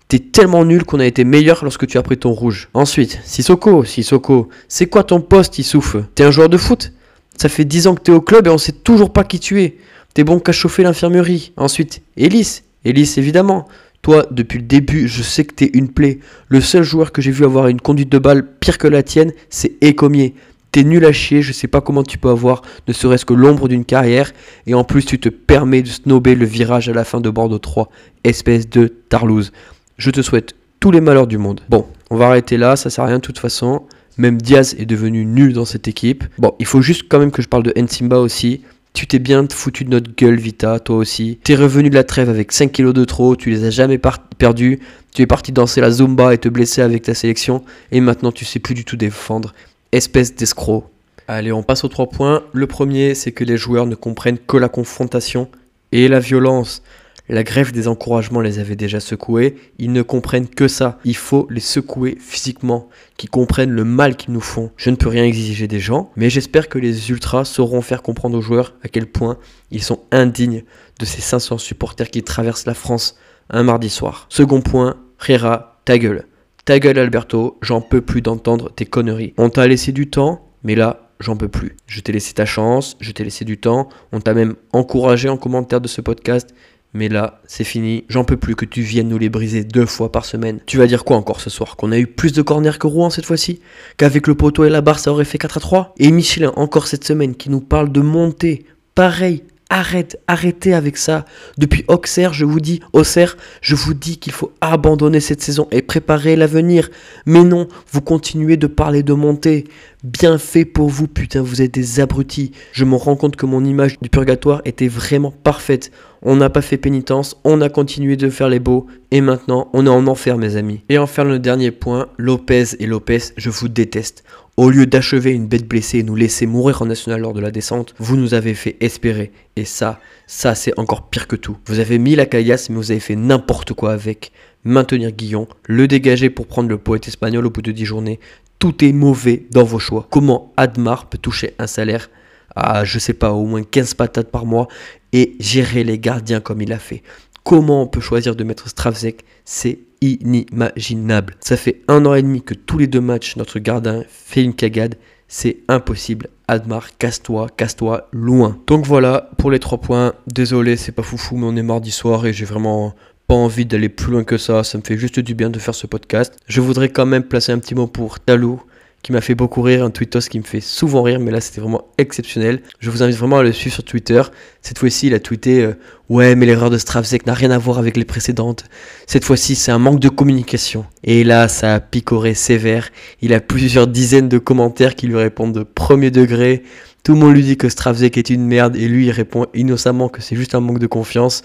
T'es 0.07 0.21
tellement 0.21 0.65
nul 0.65 0.85
qu'on 0.85 1.01
a 1.01 1.05
été 1.05 1.25
meilleur 1.25 1.65
lorsque 1.65 1.89
tu 1.89 1.99
as 1.99 2.03
pris 2.05 2.17
ton 2.17 2.31
rouge. 2.31 2.69
Ensuite, 2.75 3.19
Sissoko, 3.25 3.83
Sissoko, 3.83 4.49
c'est 4.69 4.87
quoi 4.87 5.03
ton 5.03 5.21
poste, 5.21 5.59
Issouf 5.59 5.97
T'es 6.15 6.23
un 6.23 6.31
joueur 6.31 6.49
de 6.49 6.57
foot? 6.57 6.93
Ça 7.37 7.49
fait 7.49 7.65
10 7.65 7.89
ans 7.89 7.97
que 7.97 8.03
t'es 8.03 8.13
au 8.13 8.21
club 8.21 8.47
et 8.47 8.51
on 8.51 8.59
sait 8.59 8.71
toujours 8.71 9.13
pas 9.13 9.25
qui 9.25 9.41
tu 9.41 9.63
es. 9.65 9.79
T'es 10.15 10.23
bon 10.23 10.39
qu'à 10.39 10.53
chauffer 10.53 10.85
l'infirmerie. 10.85 11.53
Ensuite, 11.57 12.03
Elise. 12.17 12.63
Elise, 12.85 13.19
évidemment. 13.19 13.67
Toi, 14.03 14.27
depuis 14.33 14.59
le 14.59 14.65
début, 14.65 15.07
je 15.07 15.23
sais 15.23 15.45
que 15.45 15.55
t'es 15.55 15.71
une 15.75 15.89
plaie. 15.89 16.19
Le 16.49 16.61
seul 16.61 16.83
joueur 16.83 17.13
que 17.13 17.23
j'ai 17.23 17.31
vu 17.31 17.45
avoir 17.45 17.69
une 17.69 17.81
conduite 17.81 18.11
de 18.11 18.19
balle 18.19 18.45
pire 18.59 18.77
que 18.77 18.89
la 18.89 19.05
tienne, 19.05 19.33
c'est 19.49 19.77
Ecomier. 19.81 20.35
T'es 20.73 20.83
nul 20.83 21.05
à 21.05 21.13
chier, 21.13 21.41
je 21.41 21.53
sais 21.53 21.69
pas 21.69 21.81
comment 21.81 22.03
tu 22.03 22.19
peux 22.19 22.31
avoir 22.31 22.63
ne 22.89 22.93
serait-ce 22.93 23.25
que 23.25 23.33
l'ombre 23.33 23.69
d'une 23.69 23.85
carrière, 23.85 24.33
et 24.67 24.75
en 24.75 24.83
plus 24.83 25.05
tu 25.05 25.21
te 25.21 25.29
permets 25.29 25.83
de 25.83 25.89
snober 25.89 26.35
le 26.35 26.47
virage 26.47 26.89
à 26.89 26.93
la 26.93 27.05
fin 27.05 27.21
de 27.21 27.31
Bordeaux 27.31 27.59
3, 27.61 27.91
espèce 28.25 28.69
de 28.69 28.89
tarlouse. 28.89 29.53
Je 29.99 30.11
te 30.11 30.21
souhaite 30.21 30.57
tous 30.81 30.91
les 30.91 31.01
malheurs 31.01 31.29
du 31.29 31.39
monde. 31.39 31.61
Bon, 31.69 31.87
on 32.11 32.17
va 32.17 32.27
arrêter 32.27 32.57
là, 32.57 32.75
ça 32.75 32.91
sert 32.91 33.05
à 33.05 33.07
rien 33.07 33.19
de 33.19 33.23
toute 33.23 33.39
façon. 33.39 33.83
Même 34.19 34.43
Diaz 34.43 34.75
est 34.79 34.87
devenu 34.87 35.25
nul 35.25 35.53
dans 35.53 35.65
cette 35.65 35.87
équipe. 35.87 36.25
Bon, 36.39 36.55
il 36.59 36.67
faut 36.67 36.83
juste 36.83 37.05
quand 37.09 37.21
même 37.21 37.31
que 37.31 37.41
je 37.41 37.49
parle 37.49 37.63
de 37.63 37.73
Nsimba 37.81 38.19
aussi. 38.19 38.63
Tu 38.93 39.07
t'es 39.07 39.19
bien 39.19 39.47
foutu 39.51 39.85
de 39.85 39.91
notre 39.91 40.15
gueule, 40.15 40.39
Vita, 40.39 40.79
toi 40.79 40.97
aussi. 40.97 41.39
T'es 41.43 41.55
revenu 41.55 41.89
de 41.89 41.95
la 41.95 42.05
trêve 42.05 42.29
avec 42.29 42.53
5 42.53 42.71
kilos 42.73 42.93
de 42.93 43.05
trop, 43.05 43.37
tu 43.37 43.51
les 43.51 43.65
as 43.65 43.71
jamais 43.71 43.99
perdus. 44.39 44.81
Tu 45.15 45.23
es 45.23 45.27
parti 45.27 45.51
danser 45.51 45.81
la 45.81 45.91
Zumba 45.91 46.35
et 46.35 46.39
te 46.39 46.49
blesser 46.49 46.83
avec 46.83 47.03
ta 47.03 47.15
sélection. 47.15 47.65
Et 47.91 48.01
maintenant, 48.01 48.33
tu 48.33 48.45
sais 48.45 48.59
plus 48.59 48.75
du 48.75 48.85
tout 48.85 48.97
défendre. 48.97 49.55
Espèce 49.93 50.35
d'escroc. 50.35 50.85
Allez, 51.27 51.53
on 51.53 51.63
passe 51.63 51.85
aux 51.85 51.89
3 51.89 52.11
points. 52.11 52.43
Le 52.53 52.67
premier, 52.67 53.15
c'est 53.15 53.33
que 53.33 53.45
les 53.45 53.57
joueurs 53.57 53.87
ne 53.87 53.95
comprennent 53.95 54.39
que 54.39 54.57
la 54.57 54.69
confrontation 54.69 55.49
et 55.93 56.09
la 56.09 56.21
violence. 56.21 56.83
La 57.29 57.45
grève 57.45 57.73
des 57.73 57.89
encouragements 57.89 58.41
les 58.41 58.59
avait 58.59 58.77
déjà 58.77 59.01
secoués, 59.01 59.57
ils 59.79 59.93
ne 59.93 60.03
comprennent 60.03 60.49
que 60.49 60.69
ça. 60.69 60.99
Il 61.05 61.17
faut 61.17 61.47
les 61.51 61.61
secouer 61.61 62.19
physiquement, 62.21 62.89
qu'ils 63.17 63.31
comprennent 63.31 63.71
le 63.71 63.85
mal 63.85 64.17
qu'ils 64.17 64.35
nous 64.35 64.41
font. 64.41 64.71
Je 64.77 64.91
ne 64.91 64.97
peux 64.97 65.09
rien 65.09 65.25
exiger 65.25 65.69
des 65.69 65.81
gens, 65.81 66.11
mais 66.17 66.31
j'espère 66.31 66.69
que 66.69 66.79
les 66.79 67.11
ultras 67.11 67.45
sauront 67.45 67.81
faire 67.81 68.03
comprendre 68.03 68.37
aux 68.37 68.43
joueurs 68.43 68.75
à 68.83 68.89
quel 68.89 69.07
point 69.07 69.39
ils 69.71 69.83
sont 69.83 70.01
indignes 70.11 70.65
de 70.99 71.05
ces 71.05 71.21
500 71.21 71.59
supporters 71.59 72.11
qui 72.11 72.23
traversent 72.23 72.67
la 72.67 72.75
France 72.75 73.17
un 73.51 73.63
mardi 73.63 73.89
soir. 73.89 74.27
Second 74.29 74.61
point, 74.61 74.97
Rera, 75.19 75.81
ta 75.85 75.99
gueule. 75.99 76.27
Ta 76.65 76.79
gueule 76.79 76.99
Alberto, 76.99 77.59
j'en 77.63 77.81
peux 77.81 78.01
plus 78.01 78.23
d'entendre 78.23 78.73
tes 78.73 78.85
conneries. 78.85 79.35
On 79.37 79.51
t'a 79.51 79.67
laissé 79.67 79.93
du 79.93 80.09
temps, 80.11 80.49
mais 80.63 80.75
là, 80.75 81.11
j'en 81.19 81.37
peux 81.37 81.49
plus. 81.49 81.77
Je 81.87 82.01
t'ai 82.01 82.13
laissé 82.13 82.35
ta 82.35 82.45
chance, 82.45 82.97
je 83.01 83.11
t'ai 83.13 83.25
laissé 83.25 83.45
du 83.45 83.59
temps, 83.59 83.89
on 84.13 84.21
t'a 84.21 84.35
même 84.35 84.55
encouragé 84.73 85.29
en 85.29 85.37
commentaire 85.37 85.81
de 85.81 85.89
ce 85.89 86.01
podcast, 86.01 86.55
mais 86.95 87.09
là, 87.09 87.41
c'est 87.47 87.65
fini. 87.65 88.05
J'en 88.09 88.25
peux 88.25 88.37
plus 88.37 88.55
que 88.55 88.65
tu 88.65 88.83
viennes 88.83 89.09
nous 89.09 89.19
les 89.19 89.31
briser 89.31 89.65
deux 89.65 89.87
fois 89.87 90.13
par 90.13 90.25
semaine. 90.25 90.61
Tu 90.67 90.77
vas 90.77 90.87
dire 90.87 91.05
quoi 91.05 91.17
encore 91.17 91.41
ce 91.41 91.49
soir? 91.49 91.77
Qu'on 91.77 91.91
a 91.93 91.99
eu 91.99 92.07
plus 92.07 92.33
de 92.33 92.43
corners 92.43 92.79
que 92.79 92.87
Rouen 92.87 93.09
cette 93.09 93.25
fois-ci? 93.25 93.61
Qu'avec 93.97 94.27
le 94.27 94.35
poteau 94.35 94.65
et 94.65 94.71
la 94.71 94.83
barre, 94.83 94.99
ça 94.99 95.11
aurait 95.11 95.25
fait 95.25 95.39
4 95.39 95.57
à 95.57 95.61
3 95.61 95.95
Et 95.99 96.11
Michelin, 96.11 96.53
encore 96.57 96.87
cette 96.87 97.05
semaine, 97.05 97.35
qui 97.35 97.49
nous 97.49 97.61
parle 97.61 97.91
de 97.91 98.01
monter. 98.01 98.67
Pareil, 98.95 99.43
Arrête, 99.75 100.21
arrêtez 100.27 100.75
avec 100.75 100.99
ça. 100.99 101.25
Depuis 101.57 101.83
Auxerre, 101.89 102.35
je 102.35 102.45
vous 102.45 102.61
dis, 102.61 102.81
Auxerre, 102.93 103.39
je 103.63 103.75
vous 103.75 103.95
dis 103.95 104.19
qu'il 104.19 104.35
faut 104.35 104.53
abandonner 104.61 105.19
cette 105.19 105.41
saison 105.41 105.67
et 105.71 105.81
préparer 105.81 106.37
l'avenir. 106.37 106.91
Mais 107.25 107.43
non, 107.43 107.69
vous 107.91 108.03
continuez 108.03 108.59
de 108.59 108.67
parler 108.67 109.03
de 109.03 109.15
monter. 109.15 109.65
Bien 110.05 110.37
fait 110.37 110.67
pour 110.67 110.91
vous, 110.91 111.09
putain, 111.09 111.41
vous 111.41 111.63
êtes 111.63 111.73
des 111.73 112.01
abrutis. 112.01 112.53
Je 112.73 112.85
me 112.85 112.97
rends 112.97 113.17
compte 113.17 113.37
que 113.37 113.47
mon 113.47 113.65
image 113.65 113.99
du 114.03 114.11
purgatoire 114.11 114.61
était 114.67 114.89
vraiment 114.89 115.31
parfaite. 115.31 115.91
On 116.21 116.37
n'a 116.37 116.51
pas 116.51 116.61
fait 116.61 116.77
pénitence, 116.77 117.37
on 117.43 117.61
a 117.63 117.69
continué 117.69 118.17
de 118.17 118.31
faire 118.31 118.49
les 118.49 118.61
beaux, 118.61 118.87
et 119.11 119.21
maintenant 119.21 119.69
on 119.73 119.87
est 119.87 119.91
en 119.91 120.07
enfer, 120.07 120.39
mes 120.39 120.57
amis. 120.57 120.83
Et 120.89 120.99
enfin, 120.99 121.25
le 121.25 121.41
dernier 121.41 121.73
point, 121.73 122.09
Lopez 122.17 122.77
et 122.79 122.87
Lopez, 122.87 123.33
je 123.37 123.51
vous 123.51 123.69
déteste. 123.69 124.23
Au 124.59 124.69
lieu 124.69 124.85
d'achever 124.85 125.33
une 125.33 125.47
bête 125.47 125.67
blessée 125.67 126.01
et 126.01 126.03
nous 126.03 126.15
laisser 126.15 126.45
mourir 126.45 126.83
en 126.83 126.87
national 126.87 127.23
lors 127.23 127.33
de 127.33 127.41
la 127.41 127.51
descente, 127.51 127.95
vous 127.99 128.19
nous 128.19 128.35
avez 128.35 128.53
fait 128.53 128.77
espérer. 128.81 129.33
Et 129.57 129.65
ça, 129.65 129.99
ça 130.27 130.55
c'est 130.55 130.79
encore 130.79 131.09
pire 131.09 131.27
que 131.27 131.37
tout. 131.37 131.57
Vous 131.65 131.79
avez 131.79 131.99
mis 131.99 132.15
la 132.17 132.27
caillasse, 132.27 132.69
mais 132.69 132.77
vous 132.77 132.91
avez 132.91 133.01
fait 133.01 133.17
n'importe 133.17 133.73
quoi 133.73 133.93
avec. 133.93 134.31
Maintenir 134.65 135.11
Guillon, 135.11 135.49
le 135.65 135.89
dégager 135.89 136.29
pour 136.29 136.47
prendre 136.47 136.69
le 136.69 136.77
poète 136.77 137.09
espagnol 137.09 137.47
au 137.47 137.51
bout 137.51 137.63
de 137.63 137.73
10 137.73 137.87
journées. 137.87 138.21
Tout 138.59 138.85
est 138.85 138.93
mauvais 138.93 139.47
dans 139.51 139.65
vos 139.65 139.79
choix. 139.79 140.07
Comment 140.11 140.53
Admar 140.59 141.07
peut 141.07 141.19
toucher 141.19 141.55
un 141.59 141.67
salaire 141.67 142.11
à, 142.55 142.85
je 142.85 142.99
sais 142.99 143.15
pas, 143.15 143.33
au 143.33 143.47
moins 143.47 143.63
15 143.63 143.95
patates 143.95 144.31
par 144.31 144.45
mois 144.45 144.69
et 145.15 145.35
gérer 145.41 145.83
les 145.83 145.99
gardiens 145.99 146.41
comme 146.41 146.61
il 146.61 146.75
a 146.75 146.79
fait? 146.79 147.03
Comment 147.43 147.83
on 147.83 147.87
peut 147.87 148.01
choisir 148.01 148.37
de 148.37 148.45
mettre 148.45 148.69
Stravzek 148.69 149.25
C'est 149.47 149.79
inimaginable. 150.03 151.37
Ça 151.41 151.57
fait 151.57 151.83
un 151.89 152.05
an 152.05 152.15
et 152.15 152.23
demi 152.23 152.43
que 152.43 152.55
tous 152.55 152.77
les 152.77 152.87
deux 152.87 153.01
matchs, 153.01 153.37
notre 153.37 153.59
gardien 153.59 154.03
fait 154.09 154.43
une 154.43 154.55
cagade. 154.55 154.97
C'est 155.29 155.61
impossible. 155.69 156.29
Admar, 156.49 156.99
casse-toi, 156.99 157.47
casse-toi 157.57 158.09
loin. 158.13 158.59
Donc 158.67 158.85
voilà, 158.85 159.31
pour 159.39 159.51
les 159.51 159.59
trois 159.59 159.79
points. 159.79 160.13
Désolé, 160.27 160.77
c'est 160.77 160.93
pas 160.93 161.03
foufou, 161.03 161.37
mais 161.37 161.47
on 161.47 161.57
est 161.57 161.63
mardi 161.63 161.91
soir 161.91 162.27
et 162.27 162.35
j'ai 162.35 162.45
vraiment 162.45 162.95
pas 163.29 163.35
envie 163.35 163.65
d'aller 163.65 163.89
plus 163.89 164.13
loin 164.13 164.25
que 164.25 164.37
ça. 164.37 164.63
Ça 164.65 164.77
me 164.77 164.83
fait 164.83 164.99
juste 164.99 165.21
du 165.21 165.35
bien 165.35 165.49
de 165.49 165.59
faire 165.59 165.75
ce 165.75 165.87
podcast. 165.87 166.37
Je 166.47 166.61
voudrais 166.61 166.91
quand 166.91 167.07
même 167.07 167.23
placer 167.23 167.53
un 167.53 167.59
petit 167.59 167.75
mot 167.75 167.87
pour 167.87 168.21
Talou 168.21 168.61
qui 169.03 169.11
m'a 169.11 169.21
fait 169.21 169.35
beaucoup 169.35 169.63
rire, 169.63 169.85
un 169.85 169.91
tweetos 169.91 170.21
qui 170.31 170.39
me 170.39 170.45
fait 170.45 170.61
souvent 170.61 171.03
rire, 171.03 171.19
mais 171.19 171.33
là 171.33 171.41
c'était 171.41 171.61
vraiment 171.61 171.89
exceptionnel. 171.99 172.63
Je 172.79 172.89
vous 172.89 173.03
invite 173.03 173.17
vraiment 173.17 173.39
à 173.39 173.43
le 173.43 173.53
suivre 173.53 173.75
sur 173.75 173.85
Twitter. 173.85 174.23
Cette 174.61 174.79
fois-ci, 174.79 175.09
il 175.09 175.15
a 175.15 175.21
tweeté 175.21 175.63
euh, 175.63 175.73
Ouais, 176.09 176.37
mais 176.37 176.47
l'erreur 176.47 176.71
de 176.71 176.79
Stravzek 176.79 177.27
n'a 177.27 177.35
rien 177.35 177.51
à 177.51 177.59
voir 177.59 177.79
avec 177.79 177.97
les 177.97 178.05
précédentes. 178.05 178.65
Cette 179.07 179.25
fois-ci, 179.25 179.57
c'est 179.57 179.73
un 179.73 179.79
manque 179.79 179.99
de 179.99 180.09
communication. 180.09 180.85
Et 181.03 181.25
là, 181.25 181.49
ça 181.49 181.75
a 181.75 181.81
picoré 181.81 182.35
sévère. 182.35 182.91
Il 183.23 183.33
a 183.33 183.41
plusieurs 183.41 183.87
dizaines 183.87 184.29
de 184.29 184.39
commentaires 184.39 184.95
qui 184.95 185.07
lui 185.07 185.17
répondent 185.17 185.55
de 185.55 185.63
premier 185.63 186.11
degré. 186.11 186.63
Tout 187.03 187.15
le 187.15 187.19
monde 187.19 187.35
lui 187.35 187.43
dit 187.43 187.57
que 187.57 187.69
Stravzek 187.69 188.19
est 188.19 188.31
une 188.31 188.47
merde 188.47 188.77
et 188.77 188.87
lui 188.87 189.07
il 189.07 189.11
répond 189.11 189.47
innocemment 189.55 190.09
que 190.09 190.23
c'est 190.23 190.37
juste 190.37 190.55
un 190.55 190.61
manque 190.61 190.79
de 190.79 190.87
confiance. 190.87 191.43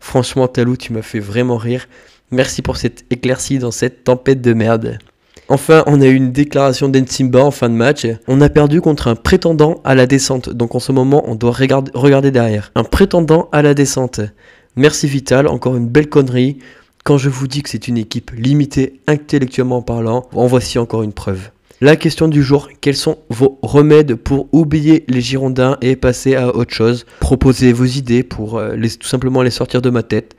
Franchement, 0.00 0.46
Talou, 0.46 0.76
tu 0.76 0.92
m'as 0.92 1.02
fait 1.02 1.20
vraiment 1.20 1.56
rire. 1.56 1.88
Merci 2.30 2.60
pour 2.60 2.76
cette 2.76 3.04
éclaircie 3.10 3.58
dans 3.58 3.70
cette 3.70 4.04
tempête 4.04 4.42
de 4.42 4.52
merde. 4.52 4.98
Enfin, 5.50 5.82
on 5.86 6.02
a 6.02 6.06
eu 6.06 6.14
une 6.14 6.30
déclaration 6.30 6.90
d'Ensimba 6.90 7.42
en 7.42 7.50
fin 7.50 7.70
de 7.70 7.74
match. 7.74 8.06
On 8.26 8.42
a 8.42 8.50
perdu 8.50 8.82
contre 8.82 9.08
un 9.08 9.14
prétendant 9.14 9.80
à 9.82 9.94
la 9.94 10.06
descente. 10.06 10.50
Donc 10.50 10.74
en 10.74 10.78
ce 10.78 10.92
moment, 10.92 11.24
on 11.26 11.36
doit 11.36 11.52
regarder 11.52 12.30
derrière. 12.30 12.70
Un 12.74 12.84
prétendant 12.84 13.48
à 13.50 13.62
la 13.62 13.72
descente. 13.72 14.20
Merci 14.76 15.06
Vital, 15.06 15.48
encore 15.48 15.76
une 15.76 15.88
belle 15.88 16.10
connerie. 16.10 16.58
Quand 17.02 17.16
je 17.16 17.30
vous 17.30 17.46
dis 17.46 17.62
que 17.62 17.70
c'est 17.70 17.88
une 17.88 17.96
équipe 17.96 18.30
limitée 18.32 19.00
intellectuellement 19.06 19.80
parlant, 19.80 20.28
en 20.34 20.46
voici 20.46 20.78
encore 20.78 21.02
une 21.02 21.14
preuve. 21.14 21.48
La 21.80 21.96
question 21.96 22.28
du 22.28 22.42
jour, 22.42 22.68
quels 22.80 22.96
sont 22.96 23.18
vos 23.30 23.58
remèdes 23.62 24.16
pour 24.16 24.48
oublier 24.52 25.04
les 25.08 25.20
Girondins 25.20 25.78
et 25.80 25.96
passer 25.96 26.34
à 26.34 26.54
autre 26.54 26.74
chose? 26.74 27.06
Proposez 27.20 27.72
vos 27.72 27.84
idées 27.84 28.22
pour 28.22 28.58
euh, 28.58 28.76
tout 29.00 29.08
simplement 29.08 29.42
les 29.42 29.50
sortir 29.50 29.80
de 29.80 29.88
ma 29.88 30.02
tête. 30.02 30.36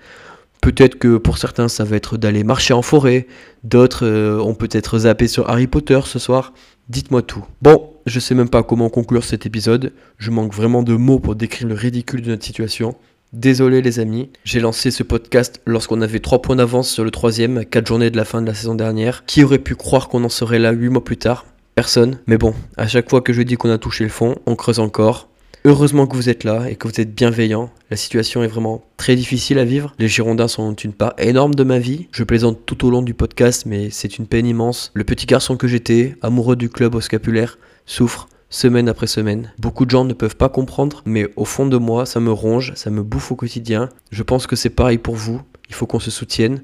Peut-être 0.62 0.95
que 0.95 1.17
pour 1.17 1.38
certains, 1.38 1.67
ça 1.67 1.84
va 1.84 1.95
être 1.95 2.17
d'aller 2.17 2.43
marcher 2.43 2.74
en 2.74 2.82
forêt. 2.82 3.28
D'autres 3.63 4.06
euh, 4.06 4.39
ont 4.39 4.56
peut-être 4.56 5.00
zappé 5.00 5.28
sur 5.28 5.50
Harry 5.50 5.67
Potter 5.67 6.00
ce 6.06 6.19
soir. 6.19 6.54
Dites-moi 6.89 7.22
tout. 7.22 7.45
Bon, 7.62 7.93
je 8.06 8.19
sais 8.19 8.36
même 8.36 8.50
pas 8.50 8.63
comment 8.63 8.89
conclure 8.89 9.24
cet 9.24 9.45
épisode. 9.45 9.93
Je 10.17 10.32
manque 10.32 10.54
vraiment 10.54 10.84
de 10.84 10.95
mots 10.95 11.19
pour 11.19 11.36
décrire 11.36 11.67
le 11.67 11.76
ridicule 11.76 12.22
de 12.22 12.32
notre 12.32 12.43
situation. 12.43 12.95
Désolé 13.32 13.84
les 13.84 14.00
amis, 14.00 14.32
j'ai 14.43 14.60
lancé 14.60 14.89
ce 14.89 15.04
podcast 15.04 15.62
lorsqu'on 15.67 16.02
avait 16.02 16.19
3 16.19 16.41
points 16.41 16.56
d'avance 16.56 16.89
sur 16.89 17.04
le 17.04 17.12
troisième, 17.12 17.63
4 17.63 17.86
journées 17.86 18.10
de 18.10 18.17
la 18.17 18.26
fin 18.26 18.41
de 18.41 18.48
la 18.48 18.56
saison 18.56 18.74
dernière. 18.74 19.24
Qui 19.28 19.43
aurait 19.43 19.60
pu 19.60 19.76
croire 19.76 20.10
qu'on 20.10 20.24
en 20.24 20.30
serait 20.30 20.58
là 20.58 20.72
8 20.72 20.89
mois 20.89 21.04
plus 21.04 21.17
tard? 21.17 21.45
Personne. 21.76 22.17
Mais 22.26 22.39
bon, 22.39 22.56
à 22.76 22.88
chaque 22.88 23.10
fois 23.10 23.22
que 23.22 23.32
je 23.32 23.43
dis 23.43 23.56
qu'on 23.56 23.69
a 23.69 23.78
touché 23.78 24.04
le 24.04 24.10
fond, 24.10 24.36
on 24.48 24.56
creuse 24.56 24.80
encore. 24.80 25.28
Heureusement 25.65 26.08
que 26.08 26.15
vous 26.15 26.30
êtes 26.30 26.45
là 26.45 26.69
et 26.69 26.78
que 26.78 26.88
vous 26.88 27.02
êtes 27.02 27.13
bienveillants. 27.13 27.69
La 27.91 27.98
situation 27.98 28.43
est 28.43 28.48
vraiment 28.48 28.86
très 28.95 29.17
difficile 29.17 29.60
à 29.60 29.65
vivre. 29.65 29.93
Les 30.00 30.08
Girondins 30.08 30.48
sont 30.48 30.74
une 30.74 30.93
part 30.93 31.13
énorme 31.17 31.54
de 31.54 31.65
ma 31.65 31.80
vie. 31.80 32.08
Je 32.13 32.24
plaisante 32.24 32.65
tout 32.65 32.88
au 32.88 32.89
long 32.89 33.02
du 33.02 33.13
podcast, 33.13 33.65
mais 33.65 33.89
c'est 33.89 34.17
une 34.17 34.26
peine 34.26 34.45
immense. 34.45 34.91
Le 34.93 35.04
petit 35.04 35.26
garçon 35.26 35.58
que 35.58 35.67
j'étais, 35.67 36.15
amoureux 36.22 36.56
du 36.56 36.69
club 36.69 36.95
au 36.95 37.02
scapulaire, 37.02 37.60
souffre 37.86 38.30
semaine 38.50 38.88
après 38.88 39.06
semaine. 39.06 39.52
Beaucoup 39.60 39.86
de 39.86 39.91
gens 39.91 40.06
ne 40.06 40.13
peuvent 40.13 40.38
pas 40.38 40.48
comprendre, 40.48 41.02
mais 41.06 41.28
au 41.36 41.43
fond 41.43 41.65
de 41.65 41.78
moi, 41.78 42.06
ça 42.06 42.22
me 42.22 42.32
ronge, 42.32 42.72
ça 42.76 42.89
me 42.89 43.04
bouffe 43.04 43.34
au 43.34 43.36
quotidien. 43.36 43.89
Je 44.12 44.24
pense 44.24 44.48
que 44.48 44.56
c'est 44.56 44.69
pareil 44.69 44.98
pour 44.98 45.15
vous. 45.15 45.41
Il 45.67 45.76
faut 45.76 45.86
qu'on 45.86 46.00
se 46.00 46.10
soutienne. 46.10 46.63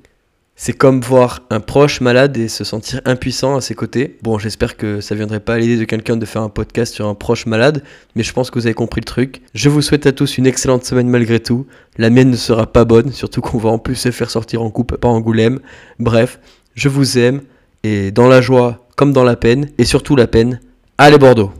C'est 0.58 0.72
comme 0.72 1.02
voir 1.02 1.42
un 1.50 1.60
proche 1.60 2.00
malade 2.00 2.38
et 2.38 2.48
se 2.48 2.64
sentir 2.64 3.02
impuissant 3.04 3.58
à 3.58 3.62
ses 3.62 3.76
côtés. 3.76 4.18
Bon, 4.24 4.40
j'espère 4.40 4.78
que 4.78 5.02
ça 5.02 5.14
viendrait 5.14 5.42
pas 5.42 5.56
à 5.56 5.58
l'idée 5.58 5.76
de 5.76 5.84
quelqu'un 5.84 6.16
de 6.16 6.26
faire 6.26 6.44
un 6.44 6.50
podcast 6.50 6.94
sur 6.94 7.08
un 7.08 7.14
proche 7.14 7.46
malade, 7.46 7.84
mais 8.16 8.24
je 8.24 8.32
pense 8.32 8.50
que 8.50 8.58
vous 8.58 8.66
avez 8.66 8.74
compris 8.74 9.02
le 9.02 9.06
truc. 9.06 9.42
Je 9.54 9.68
vous 9.68 9.82
souhaite 9.82 10.06
à 10.06 10.14
tous 10.14 10.38
une 10.38 10.48
excellente 10.48 10.86
semaine 10.86 11.10
malgré 11.10 11.42
tout. 11.42 11.68
La 11.98 12.10
mienne 12.10 12.32
ne 12.32 12.38
sera 12.38 12.68
pas 12.68 12.86
bonne, 12.86 13.12
surtout 13.12 13.42
qu'on 13.42 13.58
va 13.58 13.70
en 13.70 13.80
plus 13.80 13.96
se 13.96 14.12
faire 14.12 14.32
sortir 14.32 14.62
en 14.62 14.70
coupe 14.70 14.96
par 14.96 15.12
Angoulême. 15.12 15.60
Bref, 16.00 16.40
je 16.74 16.88
vous 16.88 17.18
aime, 17.18 17.42
et 17.84 18.12
dans 18.12 18.30
la 18.30 18.40
joie 18.40 18.88
comme 18.96 19.12
dans 19.12 19.26
la 19.26 19.36
peine, 19.36 19.70
et 19.78 19.84
surtout 19.84 20.16
la 20.16 20.28
peine, 20.28 20.62
allez 20.98 21.18
Bordeaux 21.18 21.52